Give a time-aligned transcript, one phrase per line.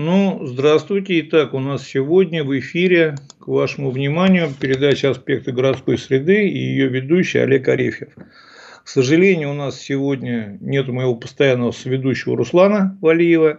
[0.00, 1.18] Ну, здравствуйте.
[1.22, 6.86] Итак, у нас сегодня в эфире, к вашему вниманию, передача «Аспекты городской среды» и ее
[6.86, 8.10] ведущий Олег Арефьев.
[8.14, 13.58] К сожалению, у нас сегодня нет моего постоянного соведущего Руслана Валиева,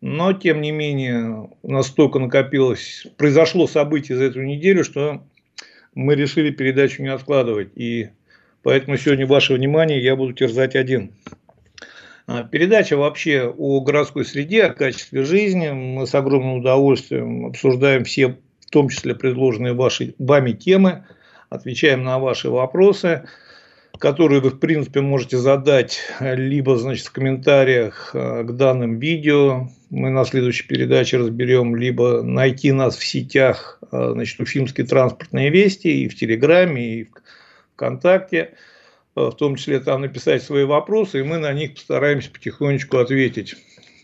[0.00, 5.24] но, тем не менее, настолько накопилось, произошло событие за эту неделю, что
[5.96, 7.70] мы решили передачу не откладывать.
[7.74, 8.10] И
[8.62, 11.10] поэтому сегодня ваше внимание я буду терзать один.
[12.26, 15.70] А, передача вообще о городской среде, о качестве жизни.
[15.70, 21.04] Мы с огромным удовольствием обсуждаем все, в том числе предложенные ваши, вами темы,
[21.50, 23.28] отвечаем на ваши вопросы,
[23.98, 29.68] которые вы, в принципе, можете задать либо значит, в комментариях а, к данным видео.
[29.90, 36.04] Мы на следующей передаче разберем, либо найти нас в сетях а, значит, Уфимские транспортные вести
[36.04, 37.08] и в Телеграме, и в
[37.74, 38.54] ВКонтакте.
[39.14, 43.56] Э, в том числе там написать свои вопросы, и мы на них постараемся потихонечку ответить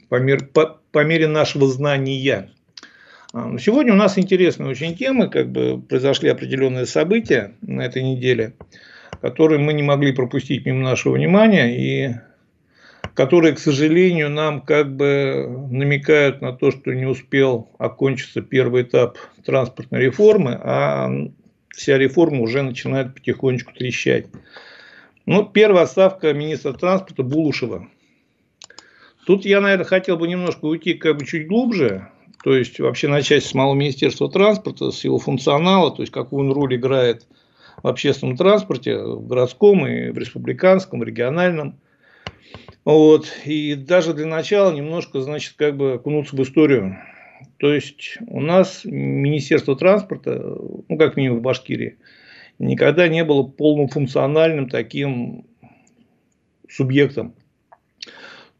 [0.08, 2.50] по, мер, по, по мере нашего знания.
[3.32, 8.54] А, сегодня у нас интересная очень тема, как бы произошли определенные события на этой неделе,
[9.22, 12.14] которые мы не могли пропустить мимо нашего внимания, и
[13.14, 19.18] которые, к сожалению, нам как бы намекают на то, что не успел окончиться первый этап
[19.44, 21.10] транспортной реформы, а
[21.70, 24.26] вся реформа уже начинает потихонечку трещать.
[25.30, 27.86] Ну, первая ставка министра транспорта Булушева.
[29.26, 32.08] Тут я, наверное, хотел бы немножко уйти как бы чуть глубже,
[32.42, 36.52] то есть вообще начать с малого министерства транспорта, с его функционала, то есть какую он
[36.52, 37.26] роль играет
[37.82, 41.78] в общественном транспорте, в городском и в республиканском, региональном.
[42.86, 43.30] Вот.
[43.44, 46.96] И даже для начала немножко, значит, как бы окунуться в историю.
[47.58, 50.40] То есть у нас Министерство транспорта,
[50.88, 51.98] ну как минимум в Башкирии,
[52.58, 55.46] никогда не было полнофункциональным таким
[56.68, 57.34] субъектом.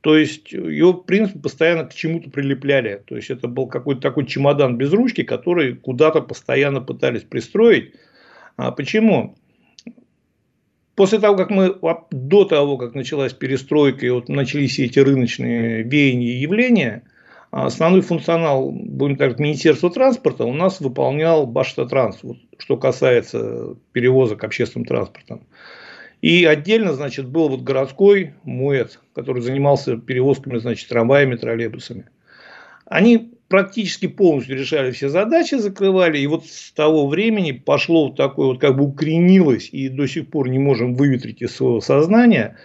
[0.00, 3.02] То есть его, в принципе, постоянно к чему-то прилепляли.
[3.05, 7.94] То есть это был какой-то такой чемодан без ручки, который куда-то постоянно пытались пристроить.
[8.56, 9.36] А почему?
[10.94, 11.77] После того, как мы,
[12.11, 17.02] до того, как началась перестройка и вот начались все эти рыночные веяния и явления–
[17.51, 24.86] основной функционал, будем так, Министерства транспорта у нас выполнял Баштатранс, вот, что касается перевозок общественным
[24.86, 25.47] транспортом.
[26.20, 32.07] И отдельно, значит, был вот городской МУЭТ, который занимался перевозками, значит, трамваями, троллейбусами.
[32.86, 36.19] Они практически полностью решали все задачи, закрывали.
[36.19, 40.29] И вот с того времени пошло вот такое вот как бы укоренилось и до сих
[40.29, 42.57] пор не можем выветрить из своего сознания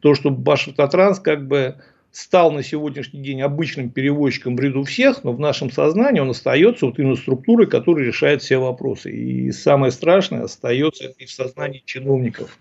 [0.00, 1.76] то, что Башавтотранс как бы
[2.18, 6.86] стал на сегодняшний день обычным перевозчиком в ряду всех, но в нашем сознании он остается
[6.86, 9.12] вот именно структурой, которая решает все вопросы.
[9.12, 12.58] И самое страшное остается и в сознании чиновников.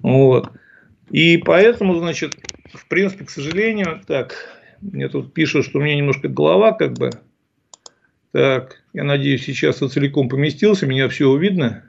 [0.00, 0.50] Вот.
[1.10, 2.36] И поэтому, значит,
[2.74, 4.34] в принципе, к сожалению, так,
[4.82, 7.12] мне тут пишут, что у меня немножко голова как бы,
[8.32, 11.87] так, я надеюсь, сейчас я целиком поместился, меня все видно.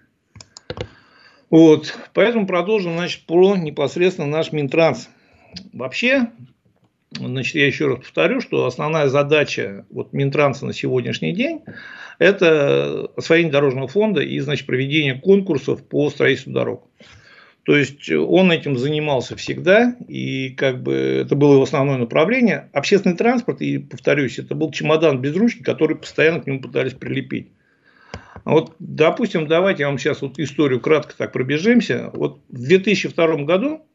[1.50, 5.10] Вот, поэтому продолжим, значит, про непосредственно наш Минтранс.
[5.74, 6.28] Вообще,
[7.12, 11.62] значит, я еще раз повторю, что основная задача вот Минтранса на сегодняшний день–
[12.20, 16.88] это освоение дорожного фонда и, значит, проведение конкурсов по строительству дорог.
[17.64, 22.70] То есть он этим занимался всегда, и как бы это было его основное направление.
[22.74, 27.50] Общественный транспорт, и повторюсь, это был чемодан без ручки, который постоянно к нему пытались прилепить.
[28.50, 32.10] Вот, допустим, давайте я вам сейчас вот историю кратко так пробежимся.
[32.14, 33.86] Вот в 2002 году,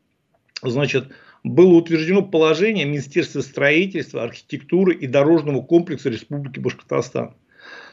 [0.62, 1.08] значит,
[1.42, 7.34] было утверждено положение Министерства строительства, архитектуры и дорожного комплекса Республики Башкортостан.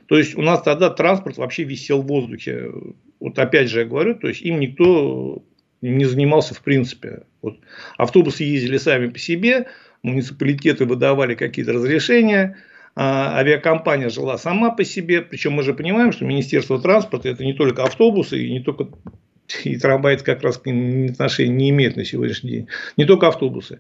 [0.06, 2.70] То есть у нас тогда транспорт вообще висел в воздухе.
[3.20, 5.44] Вот опять же я говорю, то есть им никто
[5.82, 7.24] не занимался в принципе.
[7.42, 7.58] Вот
[7.98, 9.66] автобусы ездили сами по себе,
[10.04, 12.58] муниципалитеты выдавали какие-то разрешения,
[12.96, 15.22] авиакомпания жила сама по себе.
[15.22, 18.90] Причем мы же понимаем, что Министерство транспорта это не только автобусы и не только
[19.64, 22.68] и трамвай как раз к ним отношения не имеет на сегодняшний день.
[22.98, 23.80] Не только автобусы.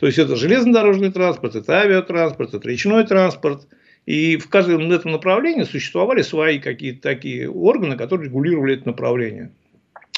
[0.00, 3.66] То есть это железнодорожный транспорт, это авиатранспорт, это речной транспорт.
[4.04, 9.52] И в каждом этом направлении существовали свои какие-то такие органы, которые регулировали это направление.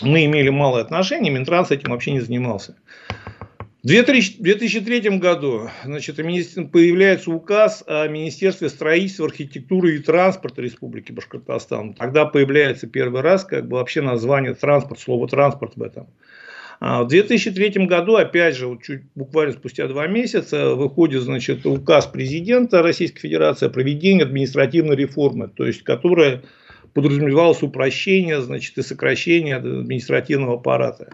[0.00, 2.76] Мы имели малое отношение, Минтранс этим вообще не занимался.
[3.84, 11.92] В 2003 году значит, появляется указ о Министерстве строительства, архитектуры и транспорта Республики Башкортостан.
[11.92, 16.06] Тогда появляется первый раз как бы вообще название транспорт, слово транспорт в этом.
[16.80, 22.06] А в 2003 году, опять же, вот чуть, буквально спустя два месяца, выходит значит, указ
[22.06, 26.42] президента Российской Федерации о проведении административной реформы, то есть которая
[26.94, 31.10] подразумевалось упрощение значит, и сокращение административного аппарата.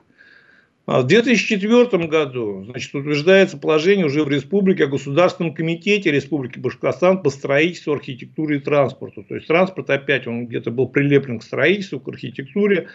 [0.90, 7.22] А в 2004 году значит, утверждается положение уже в республике о Государственном комитете Республики Башкортостан
[7.22, 9.22] по строительству, архитектуре и транспорту.
[9.22, 12.88] То есть транспорт опять он где-то был прилеплен к строительству, к архитектуре.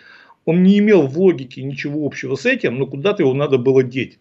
[0.44, 4.20] Он не имел в логике ничего общего с этим, но куда-то его надо было деть.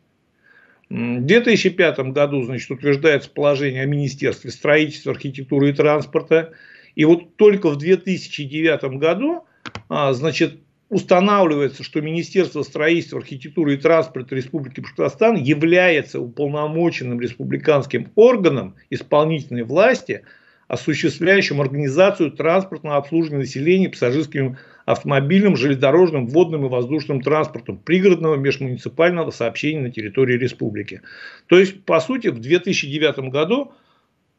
[0.88, 6.52] В 2005 году значит, утверждается положение о Министерстве строительства, архитектуры и транспорта.
[6.94, 9.46] И вот только в 2009 году
[9.88, 10.60] а, значит,
[10.94, 20.22] устанавливается, что Министерство строительства, архитектуры и транспорта Республики Башкортостан является уполномоченным республиканским органом исполнительной власти,
[20.68, 24.56] осуществляющим организацию транспортного обслуживания населения пассажирским
[24.86, 31.02] автомобильным, железнодорожным, водным и воздушным транспортом пригородного межмуниципального сообщения на территории республики.
[31.48, 33.72] То есть, по сути, в 2009 году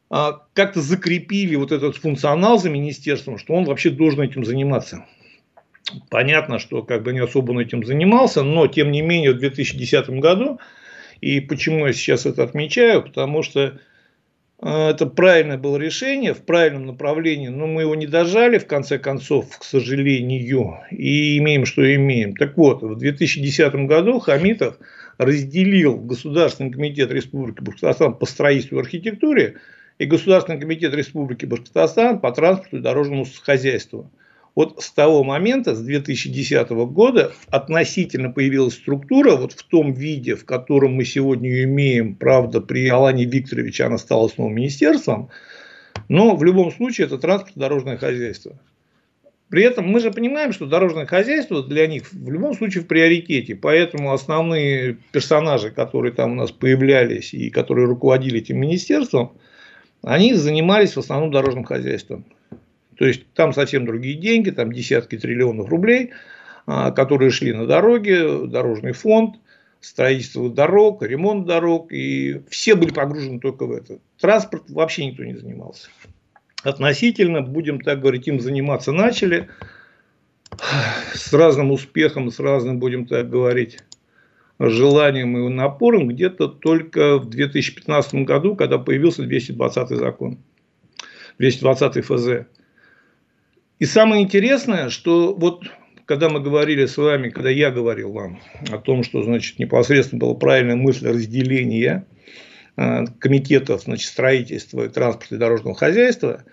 [0.10, 5.06] а, как-то закрепили вот этот функционал за министерством, что он вообще должен этим заниматься.
[6.10, 10.10] Понятно, что как бы не особо он этим занимался, но тем не менее в 2010
[10.20, 10.60] году,
[11.22, 13.80] и почему я сейчас это отмечаю, потому что
[14.62, 18.98] э, это правильное было решение, в правильном направлении, но мы его не дожали, в конце
[18.98, 22.36] концов, к сожалению, и имеем, что имеем.
[22.36, 24.78] Так вот, в 2010 году Хамитов
[25.20, 29.58] разделил Государственный комитет Республики Башкортостан по строительству и архитектуре
[30.00, 34.12] и Государственный комитет Республики Башкортостан по транспорту и дорожному хозяйству.
[34.56, 40.46] Вот с того момента, с 2010 года, относительно появилась структура вот в том виде, в
[40.46, 42.16] котором мы сегодня ее имеем.
[42.16, 45.30] Правда, при Алане Викторовиче она стала снова министерством.
[46.08, 48.58] Но в любом случае это транспортно-дорожное хозяйство.
[49.50, 53.56] При этом мы же понимаем, что дорожное хозяйство для них в любом случае в приоритете.
[53.56, 59.34] Поэтому основные персонажи, которые там у нас появлялись и которые руководили этим министерством,
[60.02, 62.26] они занимались в основном дорожным хозяйством.
[62.98, 66.12] То есть там совсем другие деньги, там десятки триллионов рублей,
[66.66, 69.36] а, которые шли на дороги, дорожный фонд,
[69.82, 74.00] строительство дорог, ремонт дорог, и все были погружены только в это.
[74.20, 75.90] Транспорт вообще никто не занимался.
[76.64, 79.50] Относительно, будем так говорить, им заниматься начали
[81.14, 83.80] с разным успехом, с разным, будем так говорить,
[84.58, 90.40] желанием и напором где-то только в 2015 году, когда появился 220 закон,
[91.38, 92.48] 220 ФЗ.
[93.80, 95.66] И самое интересное, что вот
[96.06, 98.40] когда мы говорили с вами, когда я говорил вам
[98.72, 102.06] о том, что значит, непосредственно была правильная мысль разделения
[102.78, 106.44] э, комитетов значит, строительства, транспорта и дорожного хозяйства,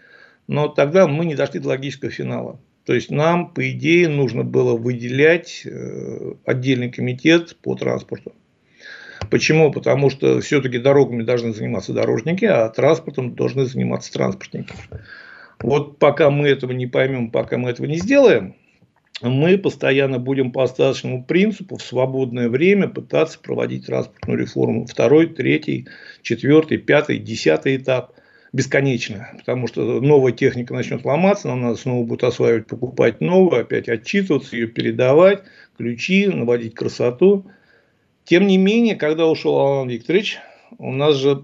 [0.49, 2.61] но тогда мы не дошли до логического финала.
[2.85, 8.33] То есть нам, по идее, нужно было выделять э, отдельный комитет по транспорту.
[9.31, 9.71] Почему?
[9.71, 14.75] Потому что все-таки дорогами должны заниматься дорожники, а транспортом должны заниматься транспортники.
[15.63, 18.57] Вот пока мы этого не поймем, пока мы этого не сделаем,
[19.21, 24.87] мы постоянно будем по остаточному принципу в свободное время пытаться проводить транспортную реформу.
[24.87, 25.87] Второй, третий,
[26.23, 28.15] четвертый, пятый, десятый этап.
[28.53, 29.31] Бесконечно.
[29.39, 34.57] Потому что новая техника начнет ломаться, нам надо снова будет осваивать, покупать новую, опять отчитываться,
[34.57, 35.45] ее передавать,
[35.79, 37.47] ключи, наводить красоту.
[38.25, 40.39] Тем не менее, когда ушел Алан Викторович,
[40.77, 41.43] у нас же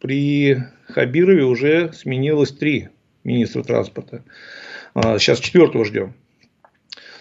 [0.00, 0.58] при
[0.88, 2.90] Хабирове уже сменилось три
[3.24, 4.24] министра транспорта.
[4.94, 6.14] Сейчас а, четвертого ждем.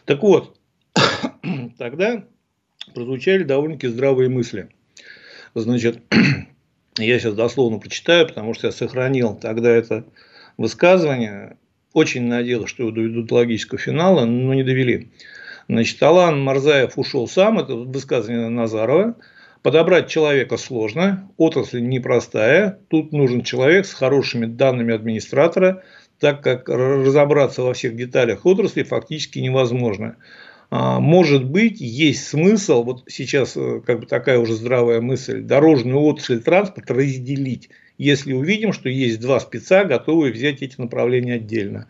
[0.05, 0.57] Так вот,
[1.77, 2.25] тогда
[2.93, 4.69] прозвучали довольно-таки здравые мысли.
[5.55, 6.01] Значит,
[6.97, 10.05] я сейчас дословно прочитаю, потому что я сохранил тогда это
[10.57, 11.57] высказывание.
[11.93, 15.11] Очень надеялся, что его доведут до логического финала, но не довели.
[15.67, 19.15] Значит, Алан Марзаев ушел сам, это высказывание Назарова.
[19.61, 25.83] Подобрать человека сложно, отрасль непростая, тут нужен человек с хорошими данными администратора,
[26.17, 30.15] так как разобраться во всех деталях отрасли фактически невозможно.
[30.71, 35.99] А, может быть, есть смысл, вот сейчас э, как бы такая уже здравая мысль, дорожную
[36.01, 41.87] отрасль транспорт разделить, если увидим, что есть два спеца, готовые взять эти направления отдельно.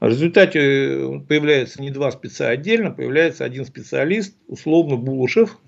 [0.00, 5.58] В результате э, появляется не два спеца отдельно, появляется один специалист, условно Булушев,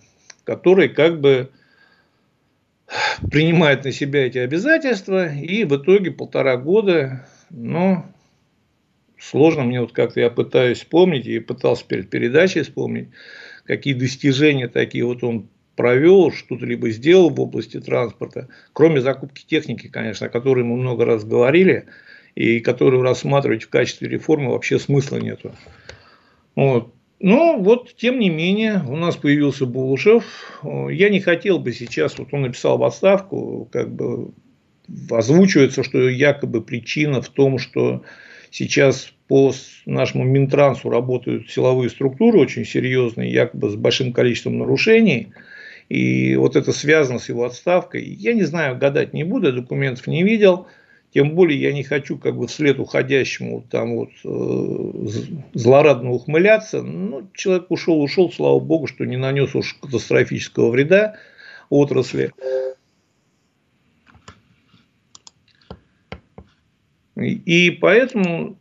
[0.48, 1.50] который как бы
[3.30, 8.02] принимает на себя эти обязательства, и в итоге полтора года, ну,
[9.18, 13.08] сложно мне вот как-то я пытаюсь вспомнить, и пытался перед передачей вспомнить,
[13.64, 19.88] какие достижения такие вот он провел, что-то либо сделал в области транспорта, кроме закупки техники,
[19.88, 21.88] конечно, о которой мы много раз говорили,
[22.36, 25.54] и которую рассматривать в качестве реформы вообще смысла нету.
[26.54, 26.94] Вот.
[27.20, 30.24] Но вот, тем не менее, у нас появился Булушев.
[30.62, 34.32] Я не хотел бы сейчас, вот он написал в отставку, как бы
[35.10, 38.02] озвучивается, что якобы причина в том, что
[38.50, 39.52] сейчас по
[39.84, 45.32] нашему Минтрансу работают силовые структуры очень серьезные, якобы с большим количеством нарушений.
[45.88, 48.04] И вот это связано с его отставкой.
[48.04, 50.66] Я не знаю, гадать не буду, документов не видел.
[51.12, 56.82] Тем более я не хочу как бы вслед уходящему там вот э, злорадно ухмыляться.
[56.82, 61.16] Ну, человек ушел, ушел, слава богу, что не нанес уж катастрофического вреда
[61.70, 62.32] отрасли.
[67.16, 68.56] И поэтому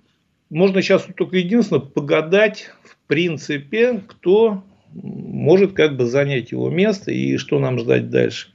[0.50, 4.64] можно сейчас только единственное погадать, в принципе, кто
[4.94, 8.48] может как бы занять его место и что нам ждать дальше.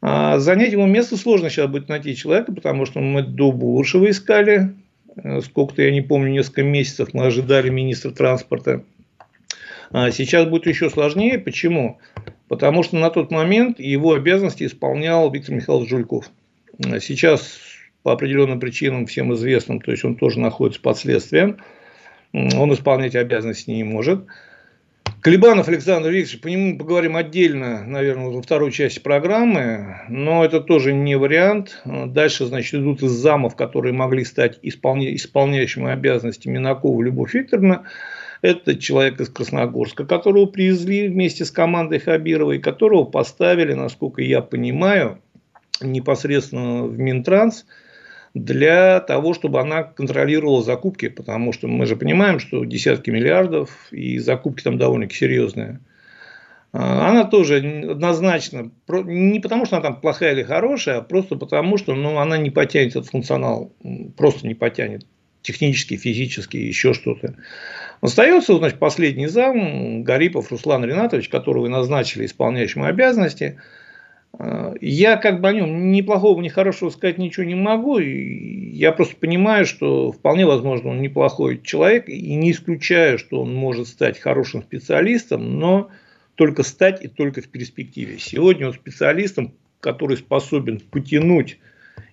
[0.00, 4.74] А занять его место сложно сейчас будет найти человека, потому что мы до Булушева искали.
[5.16, 8.84] Э, сколько-то, я не помню, несколько месяцев мы ожидали министра транспорта.
[9.90, 11.38] А сейчас будет еще сложнее.
[11.38, 11.98] Почему?
[12.46, 16.30] Потому что на тот момент его обязанности исполнял Виктор Михайлович Жульков.
[17.00, 17.58] Сейчас
[18.02, 21.58] по определенным причинам, всем известным, то есть он тоже находится под следствием,
[22.32, 24.24] он исполнять обязанности не может.
[25.20, 30.92] Колебанов Александр Викторович, по нему поговорим отдельно, наверное, во второй части программы, но это тоже
[30.92, 31.80] не вариант.
[31.84, 35.14] Дальше, значит, идут из замов, которые могли стать исполня...
[35.14, 37.84] исполняющими обязанности Минакова Любовь Викторовна.
[38.42, 45.20] Это человек из Красногорска, которого привезли вместе с командой Хабировой, которого поставили, насколько я понимаю,
[45.80, 47.66] непосредственно в Минтранс–
[48.34, 54.18] для того, чтобы она контролировала закупки, потому что мы же понимаем, что десятки миллиардов и
[54.18, 55.80] закупки там довольно-таки серьезные.
[56.72, 57.56] А, она тоже
[57.90, 62.36] однозначно, не потому что она там плохая или хорошая, а просто потому что ну, она
[62.36, 63.72] не потянет этот функционал,
[64.16, 65.06] просто не потянет
[65.42, 67.34] технически, физически, еще что-то.
[68.00, 73.60] Остается, значит, последний зам, Гарипов Руслан Ринатович, которого вы назначили исполняющим обязанности–
[74.80, 77.98] я как бы о нем ни плохого, ни хорошего сказать ничего не могу.
[77.98, 82.08] Я просто понимаю, что вполне возможно он неплохой человек.
[82.08, 85.90] И не исключаю, что он может стать хорошим специалистом, но
[86.36, 88.18] только стать и только в перспективе.
[88.18, 91.58] Сегодня он специалистом, который способен потянуть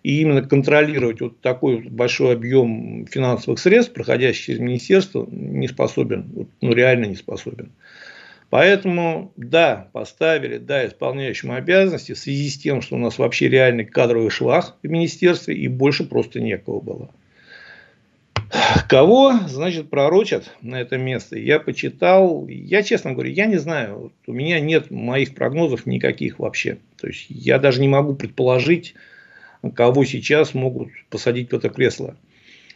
[0.02, 6.74] и именно контролировать вот такой большой объем финансовых средств, проходящих через министерство, не способен, ну
[6.74, 7.72] реально не способен.
[8.50, 13.86] Поэтому, да, поставили, да, исполняющим обязанности в связи с тем, что у нас вообще реальный
[13.86, 17.10] кадровый швах в министерстве и больше просто некого было.
[18.88, 21.38] Кого, значит, пророчат на это место?
[21.38, 26.40] Я почитал, я честно говорю, я не знаю, вот у меня нет моих прогнозов никаких
[26.40, 26.78] вообще.
[26.98, 28.94] То есть я даже не могу предположить,
[29.74, 32.16] кого сейчас могут посадить в это кресло.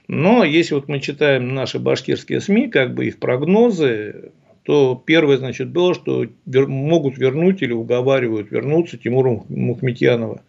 [0.08, 4.32] Но если вот мы читаем наши башкирские СМИ, как бы их прогнозы,
[4.70, 10.44] то первое, значит, было, что могут вернуть или уговаривают вернуться Тимура Мухметьянова.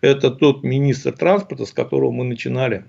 [0.00, 2.82] Это тот министр транспорта, с которого мы начинали.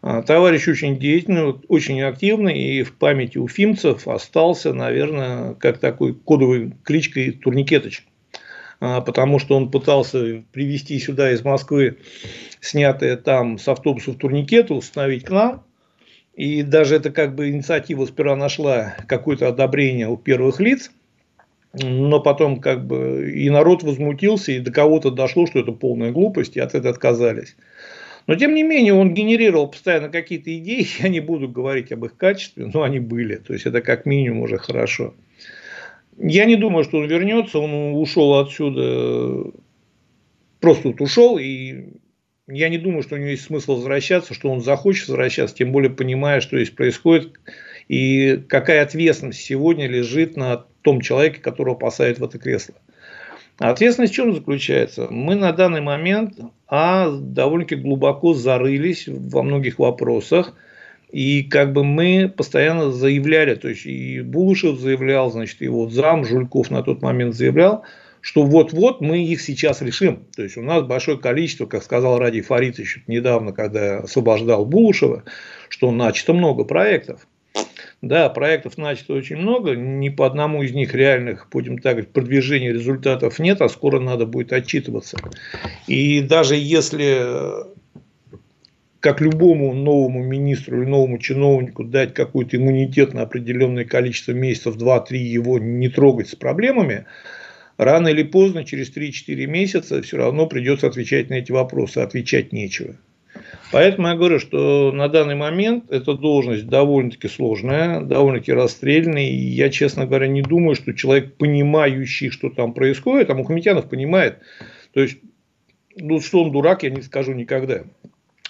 [0.00, 6.72] А, товарищ очень деятельный, очень активный, и в памяти уфимцев остался, наверное, как такой кодовой
[6.84, 8.06] кличкой Турникетыч.
[8.78, 11.98] А, потому что он пытался привезти сюда из Москвы
[12.60, 15.64] снятые там с автобусов турникеты, установить к нам.
[16.36, 20.90] И даже это как бы инициатива сперва нашла какое-то одобрение у первых лиц,
[21.72, 26.56] но потом как бы и народ возмутился, и до кого-то дошло, что это полная глупость,
[26.56, 27.56] и от этого отказались.
[28.26, 32.16] Но тем не менее он генерировал постоянно какие-то идеи, я не буду говорить об их
[32.16, 35.14] качестве, но они были, то есть это как минимум уже хорошо.
[36.16, 39.50] Я не думаю, что он вернется, он ушел отсюда,
[40.60, 41.86] просто вот ушел, и
[42.46, 45.90] я не думаю, что у него есть смысл возвращаться, что он захочет возвращаться, тем более
[45.90, 47.32] понимая, что здесь происходит,
[47.88, 52.74] и какая ответственность сегодня лежит на том человеке, которого посадят в это кресло.
[53.58, 55.06] А ответственность в чем заключается?
[55.10, 60.54] Мы на данный момент а, довольно-таки глубоко зарылись во многих вопросах,
[61.10, 66.24] и как бы мы постоянно заявляли, то есть и Булышев заявлял, значит, и вот зам
[66.24, 67.84] Жульков на тот момент заявлял,
[68.24, 70.24] что вот-вот мы их сейчас решим.
[70.34, 75.24] То есть у нас большое количество, как сказал Ради Фаритович недавно, когда освобождал Булушева,
[75.68, 77.26] что начато много проектов.
[78.00, 82.72] Да, проектов начато очень много, ни по одному из них реальных, будем так говорить, продвижения
[82.72, 85.18] результатов нет, а скоро надо будет отчитываться.
[85.86, 87.26] И даже если
[89.00, 95.16] как любому новому министру или новому чиновнику дать какой-то иммунитет на определенное количество месяцев, 2-3
[95.16, 97.04] его не трогать с проблемами,
[97.76, 102.96] рано или поздно, через 3-4 месяца, все равно придется отвечать на эти вопросы, отвечать нечего.
[103.72, 109.28] Поэтому я говорю, что на данный момент эта должность довольно-таки сложная, довольно-таки расстрельная.
[109.28, 114.38] И я, честно говоря, не думаю, что человек, понимающий, что там происходит, а Мухаметьянов понимает.
[114.92, 115.18] То есть,
[115.96, 117.82] ну, что он дурак, я не скажу никогда.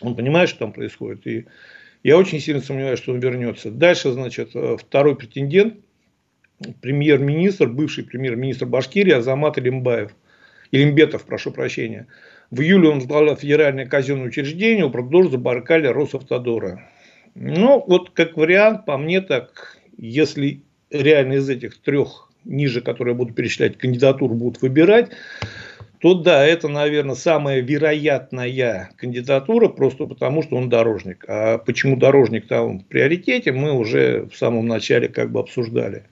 [0.00, 1.26] Он понимает, что там происходит.
[1.26, 1.47] И
[2.02, 3.71] я очень сильно сомневаюсь, что он вернется.
[3.71, 5.76] Дальше, значит, э, второй претендент,
[6.80, 10.14] премьер-министр, бывший премьер-министр Башкирии Азамат Илимбаев.
[10.71, 12.06] Илимбетов, прошу прощения.
[12.50, 16.88] В июле он возглавлял федеральное казенное учреждение, управдор Забаркали Росавтодора.
[17.35, 23.33] Ну, вот как вариант, по мне так, если реально из этих трех ниже, которые буду
[23.35, 25.11] перечислять, кандидатур будут выбирать,
[26.04, 31.25] то да, это, наверное, самая вероятная кандидатура, просто потому что он дорожник.
[31.26, 36.04] А почему дорожник там в приоритете, мы уже в самом начале как бы обсуждали.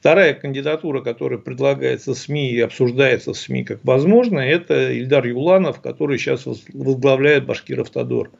[0.00, 6.46] Вторая кандидатура, которая предлагается СМИ и обсуждается СМИ как возможно, это Ильдар Юланов, который сейчас
[6.46, 8.30] возглавляет Башкир-Автодор.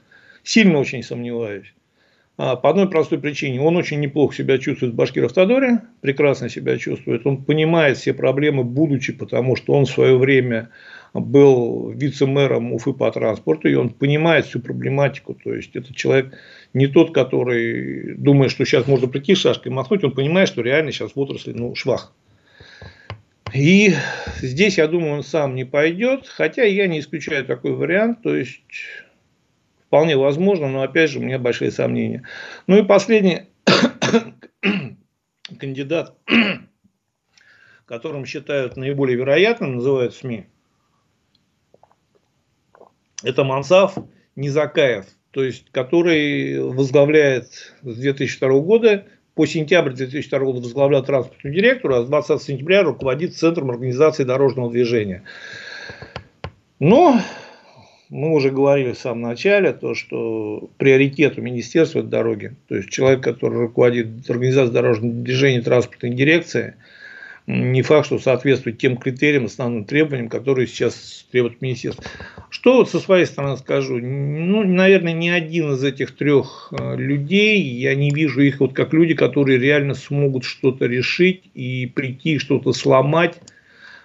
[0.43, 1.75] Сильно очень сомневаюсь.
[2.39, 3.61] А, по одной простой причине.
[3.61, 7.27] Он очень неплохо себя чувствует в Башкир-Автодоре, прекрасно себя чувствует.
[7.27, 10.71] Он понимает все проблемы, будучи, потому что он в свое время
[11.13, 15.35] был вице-мэром Уфы по транспорту, и он понимает всю проблематику.
[15.35, 16.35] То есть, это человек
[16.73, 21.13] не тот, который думает, что сейчас можно прийти шашкой махнуть, он понимает, что реально сейчас
[21.15, 22.13] в отрасли ну, швах.
[23.53, 23.95] И
[24.41, 28.23] здесь, я думаю, он сам не пойдет, хотя я не исключаю такой вариант.
[28.23, 28.63] То есть,
[29.91, 32.23] Вполне возможно, но опять же у меня большие сомнения.
[32.69, 33.49] Ну и последний
[35.59, 36.15] кандидат,
[37.87, 40.47] которым считают наиболее вероятным, называют СМИ,
[43.23, 43.97] это Мансав
[44.37, 51.95] Низакаев, то есть который возглавляет с 2002 года по сентябрь 2002 года возглавлял транспортную директору,
[51.95, 55.23] а с 20 сентября руководит Центром организации дорожного движения.
[56.79, 57.21] Но
[58.11, 62.57] мы уже говорили в самом начале, то, что приоритет у министерства– это дороги.
[62.69, 66.75] То есть, человек, который руководит организацией дорожного движения транспортной дирекции,
[67.51, 72.05] не факт, что соответствует тем критериям, основным требованиям, которые сейчас требует министерство.
[72.49, 73.99] Что со своей стороны скажу?
[73.99, 78.93] Ну, наверное, ни один из этих трех э, людей, я не вижу их вот как
[78.93, 83.41] люди, которые реально смогут что-то решить и прийти, что-то сломать,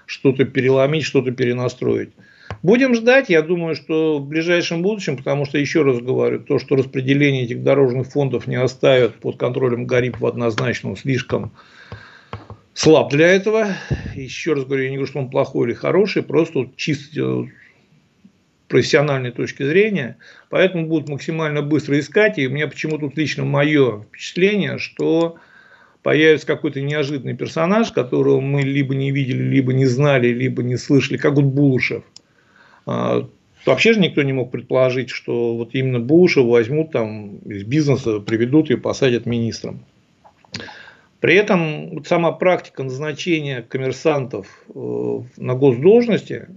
[0.07, 2.09] что-то переломить, что-то перенастроить.
[2.63, 6.75] Будем ждать, я думаю, что в ближайшем будущем, потому что, еще раз говорю, то, что
[6.75, 11.51] распределение этих дорожных фондов не оставят под контролем Гарипова однозначно слишком
[12.75, 13.69] слаб для этого.
[14.13, 17.47] Еще раз говорю, я не говорю, что он плохой или хороший, просто чисто
[18.67, 20.17] профессиональной точки зрения.
[20.51, 22.37] Поэтому будут максимально быстро искать.
[22.37, 25.37] И у меня почему тут лично мое впечатление, что
[26.03, 31.17] появится какой-то неожиданный персонаж, которого мы либо не видели, либо не знали, либо не слышали,
[31.17, 32.03] как вот Булышев–
[32.85, 33.27] а,
[33.65, 38.69] вообще же никто не мог предположить, что вот именно Буша возьмут там из бизнеса, приведут
[38.69, 39.83] и посадят министром.
[41.25, 46.49] При этом сама практика назначения коммерсантов э, на госдолжности,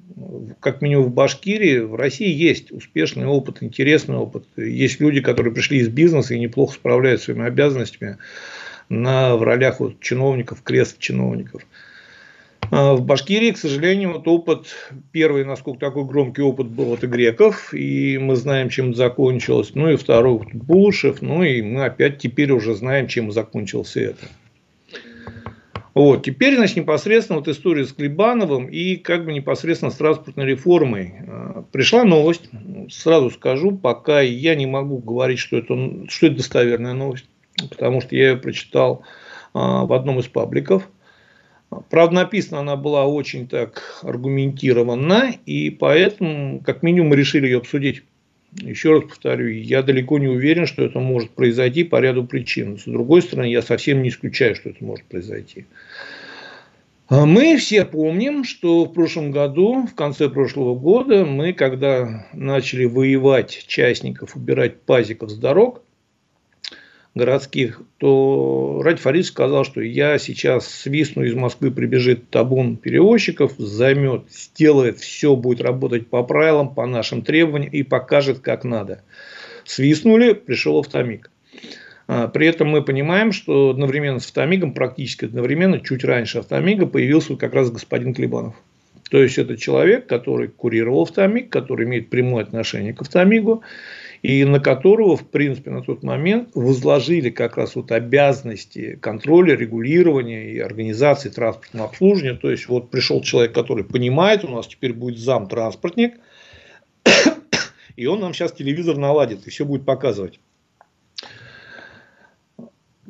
[0.60, 4.44] как минимум в Башкирии, в России есть успешный опыт, интересный опыт.
[4.58, 8.18] Есть люди, которые пришли из бизнеса и неплохо справляются своими обязанностями
[8.90, 11.62] на, в ролях вот, чиновников, крест чиновников.
[12.70, 14.66] А, в Башкирии, к сожалению, вот опыт,
[15.12, 19.70] первый, насколько такой громкий опыт был от греков, и мы знаем, чем это закончилось.
[19.72, 24.26] Ну и второй Булышев, ну и мы опять теперь уже знаем, чем закончился это.
[25.98, 31.14] Вот, теперь, значит, непосредственно вот история с Клебановым и как бы непосредственно с транспортной реформой.
[31.26, 32.48] А, пришла новость,
[32.88, 35.74] сразу скажу, пока я не могу говорить, что это,
[36.08, 37.28] что это достоверная новость,
[37.68, 39.02] потому что я ее прочитал
[39.54, 40.88] а, в одном из пабликов–
[41.90, 48.04] Правда, написана она была очень так аргументированно, и поэтому, как минимум, мы решили ее обсудить.
[48.52, 52.78] Еще раз повторю, я далеко не уверен, что это может произойти по ряду причин.
[52.78, 55.66] С другой стороны, я совсем не исключаю, что это может произойти.
[57.08, 62.84] А мы все помним, что в прошлом году, в конце прошлого года, мы, когда начали
[62.84, 65.82] воевать частников, убирать пазиков с дорог,
[67.14, 74.24] городских, то Ради Фарид сказал, что я сейчас свистну из Москвы, прибежит табун перевозчиков, займет,
[74.30, 79.02] сделает, все будет работать по правилам, по нашим требованиям и покажет, как надо.
[79.64, 81.30] Свистнули, пришел автомиг.
[82.06, 87.36] А, при этом мы понимаем, что одновременно с автомигом, практически одновременно, чуть раньше автомига, появился
[87.36, 88.54] как раз господин Клебанов.
[89.10, 93.62] То есть, это человек, который курировал автомиг, который имеет прямое отношение к автомигу
[94.22, 100.52] и на которого, в принципе, на тот момент возложили как раз вот обязанности контроля, регулирования
[100.52, 102.34] и организации транспортного обслуживания.
[102.34, 106.14] То есть, вот пришел человек, который понимает, у нас теперь будет зам-транспортник,
[107.96, 110.40] и он нам сейчас телевизор наладит и все будет показывать.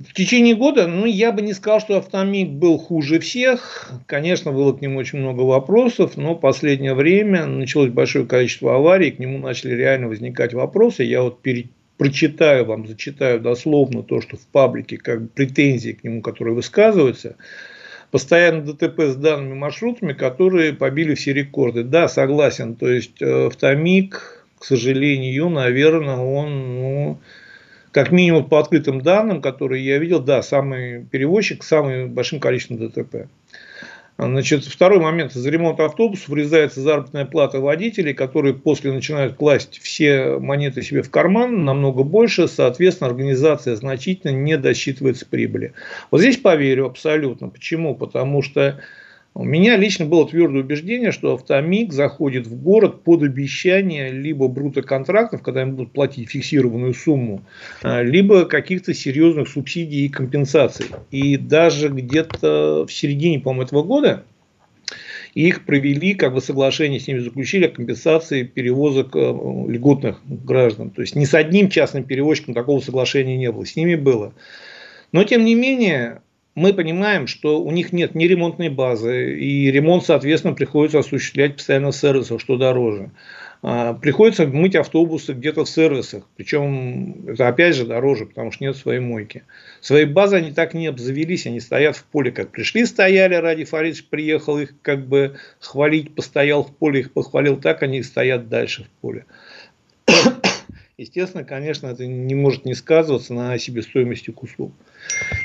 [0.09, 3.93] В течение года, ну, я бы не сказал, что автомик был хуже всех.
[4.07, 9.11] Конечно, было к нему очень много вопросов, но в последнее время началось большое количество аварий,
[9.11, 11.03] к нему начали реально возникать вопросы.
[11.03, 11.67] Я вот перед,
[11.99, 17.37] прочитаю вам, зачитаю дословно то, что в паблике, как бы претензии к нему, которые высказываются.
[18.11, 21.85] Постоянно ДТП с данными маршрутами, которые побили все рекорды.
[21.85, 27.19] Да, согласен, то есть э, автомик, к сожалению, наверное, он, ну,
[27.99, 32.79] как минимум по открытым данным, которые я видел, да, самый перевозчик с самым большим количеством
[32.79, 33.27] ДТП.
[34.17, 35.33] Значит, второй момент.
[35.33, 41.11] За ремонт автобусов врезается заработная плата водителей, которые после начинают класть все монеты себе в
[41.11, 45.73] карман, намного больше, соответственно, организация значительно не досчитывается прибыли.
[46.13, 47.49] Вот здесь поверю абсолютно.
[47.49, 47.97] Почему?
[47.97, 48.81] Потому что
[49.39, 55.43] у меня лично было твердое убеждение, что автомик заходит в город под обещание либо брутоконтрактов,
[55.43, 57.45] когда им будут платить фиксированную сумму,
[57.85, 60.87] а, либо каких-то серьезных субсидий и компенсаций.
[61.13, 64.25] И даже где-то в середине, по-моему, этого года
[65.35, 70.91] их провели, как бы соглашение с ними заключили о компенсации перевозок э, льготных граждан.
[70.91, 74.33] То есть ни с одним частным перевозчиком такого соглашения не было, с ними было.
[75.13, 76.23] Но тем не менее,
[76.59, 81.93] мы понимаем, что у них нет ни ремонтной базы, и ремонт, соответственно, приходится осуществлять постоянно
[81.93, 83.11] в сервисах, что дороже.
[83.63, 88.77] А, приходится мыть автобусы где-то в сервисах, причем это опять же дороже, потому что нет
[88.77, 89.45] своей мойки.
[89.81, 94.07] Своей базы они так не обзавелись, они стоят в поле, как пришли, стояли, ради Фаридович
[94.07, 98.85] приехал их как бы хвалить, постоял в поле, их похвалил, так они и стоят дальше
[98.85, 99.27] в поле.
[100.99, 104.73] Естественно, конечно, это не может не сказываться на себестоимости услуг.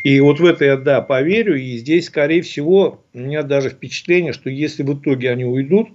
[0.04, 1.62] И вот в это я, да, поверю.
[1.62, 5.89] И здесь, скорее всего, у меня даже впечатление, что если в итоге они уйдут,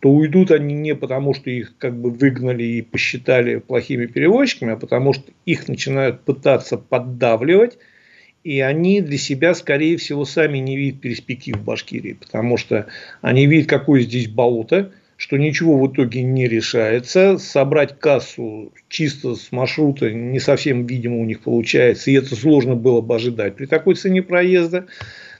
[0.00, 4.76] то уйдут они не потому, что их как бы выгнали и посчитали плохими перевозчиками, а
[4.76, 7.78] потому что их начинают пытаться поддавливать,
[8.44, 12.86] и они для себя, скорее всего, сами не видят перспектив в Башкирии, потому что
[13.22, 17.38] они видят, какое здесь болото, что ничего в итоге не решается.
[17.38, 22.10] Собрать кассу чисто с маршрута не совсем, видимо, у них получается.
[22.10, 24.86] И это сложно было бы ожидать при такой цене проезда.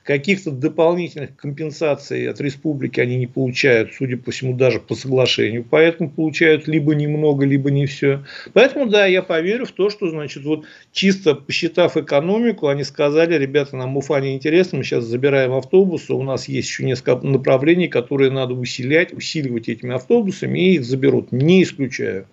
[0.09, 5.67] Каких-то дополнительных компенсаций от республики они не получают, судя по всему, даже по соглашению.
[5.69, 8.25] Поэтому получают либо немного, либо не все.
[8.55, 13.77] Поэтому, да, я поверю в то, что, значит, вот чисто посчитав экономику, они сказали, ребята,
[13.77, 18.31] нам Уфа не интересно, мы сейчас забираем автобусы, у нас есть еще несколько направлений, которые
[18.31, 21.33] надо усилять, усиливать этими автобусами, и их заберут.
[21.33, 22.27] Не исключаю.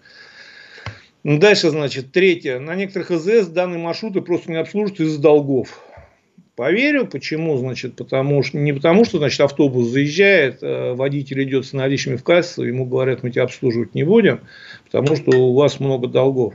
[1.26, 2.60] Дальше, значит, третье.
[2.60, 5.82] На некоторых ИЗС данные маршруты просто не обслуживают из-за долгов.
[6.56, 7.06] Поверю.
[7.06, 7.58] Почему?
[7.58, 12.24] Значит, потому что не потому, что значит, автобус заезжает, э, водитель идет с наличными в
[12.24, 14.40] кассу, ему говорят, мы тебя обслуживать не будем,
[14.86, 16.54] потому что у вас много долгов.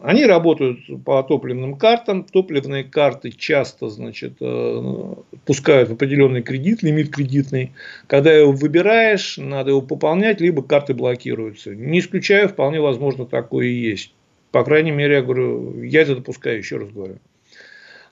[0.00, 2.24] Они работают по топливным картам.
[2.24, 7.72] Топливные карты часто значит, э, пускают определенный кредит, лимит кредитный.
[8.06, 11.74] Когда его выбираешь, надо его пополнять, либо карты блокируются.
[11.74, 14.14] Не исключаю, вполне возможно, такое и есть.
[14.50, 17.18] По крайней мере, я говорю, я это допускаю, еще раз говорю.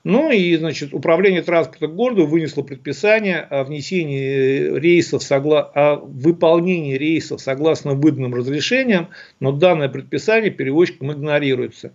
[0.03, 5.61] Ну и, значит, управление транспорта города вынесло предписание о внесении рейсов, согла...
[5.61, 11.93] о выполнении рейсов согласно выданным разрешениям, но данное предписание перевозчикам игнорируется.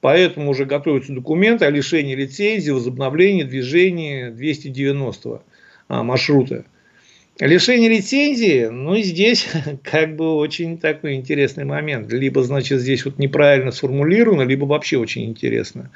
[0.00, 5.42] Поэтому уже готовятся документы о лишении лицензии, возобновлении движения 290
[5.88, 6.64] а, маршрута.
[7.38, 9.46] Лишение лицензии, ну, здесь
[9.84, 12.12] как бы очень такой интересный момент.
[12.12, 15.90] Либо, значит, здесь вот неправильно сформулировано, либо вообще очень интересно.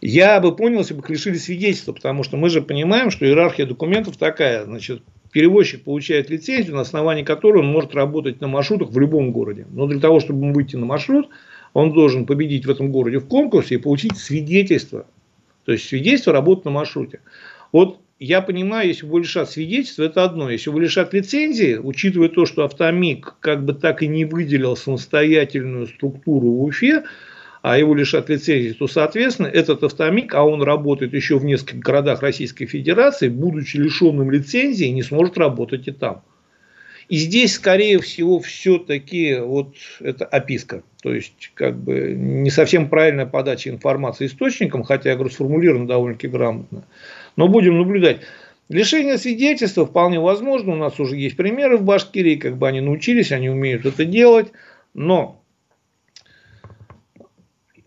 [0.00, 4.16] Я бы понял, если бы лишили свидетельства, потому что мы же понимаем, что иерархия документов
[4.16, 4.64] такая.
[4.64, 9.66] Значит, перевозчик получает лицензию, на основании которой он может работать на маршрутах в любом городе.
[9.70, 11.28] Но для того, чтобы выйти на маршрут,
[11.72, 15.06] он должен победить в этом городе в конкурсе и получить свидетельство.
[15.64, 17.20] То есть свидетельство работы на маршруте.
[17.72, 20.48] Вот я понимаю, если его лишат свидетельства, это одно.
[20.48, 25.86] Если его лишат лицензии, учитывая то, что автомик как бы так и не выделил самостоятельную
[25.86, 27.04] структуру в Уфе,
[27.66, 32.22] а его лишат лицензии, то, соответственно, этот автомик, а он работает еще в нескольких городах
[32.22, 36.22] Российской Федерации, будучи лишенным лицензии, не сможет работать и там.
[37.08, 40.84] И здесь, скорее всего, все-таки вот это описка.
[41.02, 46.28] То есть, как бы не совсем правильная подача информации источникам, хотя, я говорю, сформулировано довольно-таки
[46.28, 46.84] грамотно.
[47.34, 48.20] Но будем наблюдать.
[48.68, 50.74] Лишение свидетельства вполне возможно.
[50.74, 54.52] У нас уже есть примеры в Башкирии, как бы они научились, они умеют это делать.
[54.94, 55.42] Но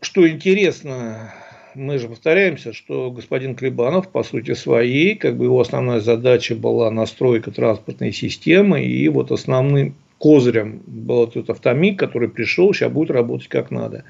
[0.10, 1.32] что интересно,
[1.76, 6.90] мы же повторяемся, что господин Клебанов, по сути своей, как бы его основная задача была
[6.90, 13.50] настройка транспортной системы, и вот основным козырем был этот автомик, который пришел, сейчас будет работать
[13.50, 14.04] как надо.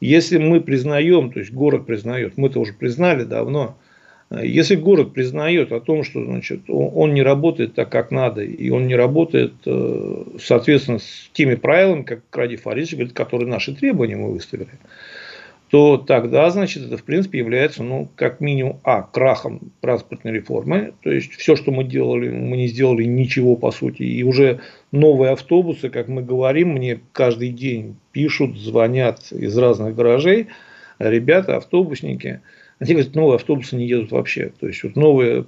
[0.00, 3.76] Если мы признаем, то есть город признает, мы-то уже признали давно,
[4.30, 8.88] если город признает о том, что значит, он не работает так, как надо, и он
[8.88, 14.32] не работает, э, соответственно, с теми правилами, как Ради Фаридович говорит, которые наши требования мы
[14.32, 14.70] выставили,
[15.68, 20.94] то тогда, значит, это, в принципе, является, ну, как минимум, а, крахом транспортной реформы.
[21.02, 24.02] То есть, все, что мы делали, мы не сделали ничего, по сути.
[24.02, 24.60] И уже
[24.92, 30.48] новые автобусы, как мы говорим, мне каждый день пишут, звонят из разных гаражей,
[31.00, 32.40] ребята, автобусники.
[32.78, 34.52] Они говорят, новые автобусы не едут вообще.
[34.60, 35.46] То есть, вот новые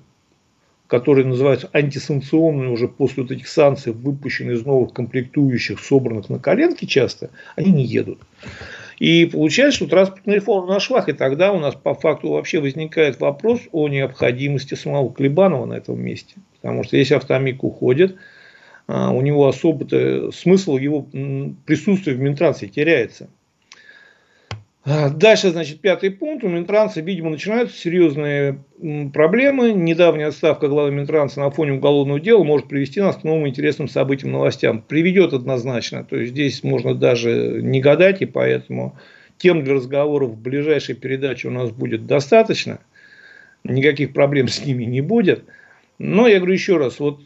[0.89, 6.87] которые называются антисанкционные уже после вот этих санкций, выпущенные из новых комплектующих, собранных на коленке
[6.87, 8.21] часто, они не едут.
[8.99, 13.21] И получается, что транспортная реформа на швах, и тогда у нас по факту вообще возникает
[13.21, 16.35] вопрос о необходимости самого Клебанова на этом месте.
[16.57, 18.17] Потому что если автомик уходит,
[18.89, 19.87] а, у него особо
[20.33, 21.07] смысл его
[21.65, 23.29] присутствия в Минтрансе теряется.
[24.91, 26.45] А, дальше, значит, пятый пункт.
[26.45, 28.65] У Минтранса, видимо, начинаются серьезные
[29.13, 29.73] проблемы.
[29.73, 34.33] Недавняя отставка главы Минтранса на фоне уголовного дела может привести нас к новым интересным событиям,
[34.33, 34.81] новостям.
[34.81, 36.05] Приведет однозначно.
[36.05, 38.97] То есть, здесь можно даже не гадать, и поэтому
[39.37, 42.79] тем для разговоров в ближайшей передаче у нас будет достаточно.
[43.65, 45.45] Никаких проблем с ними не будет.
[45.99, 47.21] Но я говорю еще раз, вот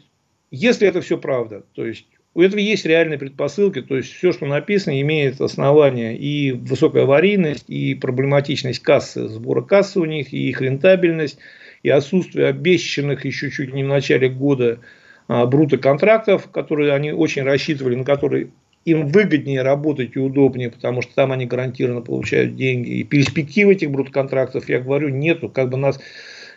[0.51, 4.45] если это все правда, то есть у этого есть реальные предпосылки, то есть все, что
[4.45, 10.61] написано, имеет основание и высокая аварийность, и проблематичность кассы, сбора кассы у них, и их
[10.61, 11.37] рентабельность,
[11.83, 14.79] и отсутствие обещанных еще чуть не в начале года
[15.27, 18.49] а, контрактов, которые они очень рассчитывали, на которые
[18.85, 22.89] им выгоднее работать и удобнее, потому что там они гарантированно получают деньги.
[22.89, 25.49] И перспективы этих брут контрактов, я говорю, нету.
[25.49, 25.99] Как бы нас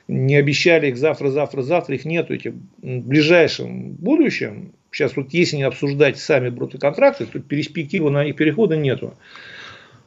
[0.09, 2.35] не обещали их завтра, завтра, завтра, их нету.
[2.35, 8.37] Эти в ближайшем будущем Сейчас вот если не обсуждать сами брутоконтракты, то перспективы на них
[8.37, 9.15] перехода нету.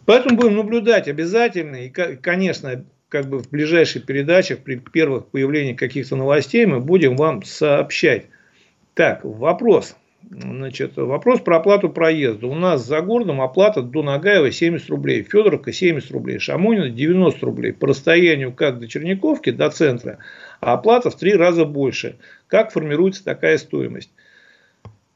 [0.06, 1.76] Поэтому будем наблюдать обязательно.
[1.76, 7.44] И, конечно, как бы в ближайших передачах, при первых появлении каких-то новостей, мы будем вам
[7.44, 8.28] сообщать.
[8.94, 9.96] Так, вопрос.
[10.30, 12.48] Значит, вопрос про оплату проезда.
[12.48, 17.74] У нас за городом оплата до Нагаева 70 рублей, Федоровка 70 рублей, Шамонина 90 рублей.
[17.74, 20.20] По расстоянию как до Черниковки, до центра,
[20.60, 22.18] а оплата в три раза больше.
[22.48, 24.12] Как формируется такая стоимость?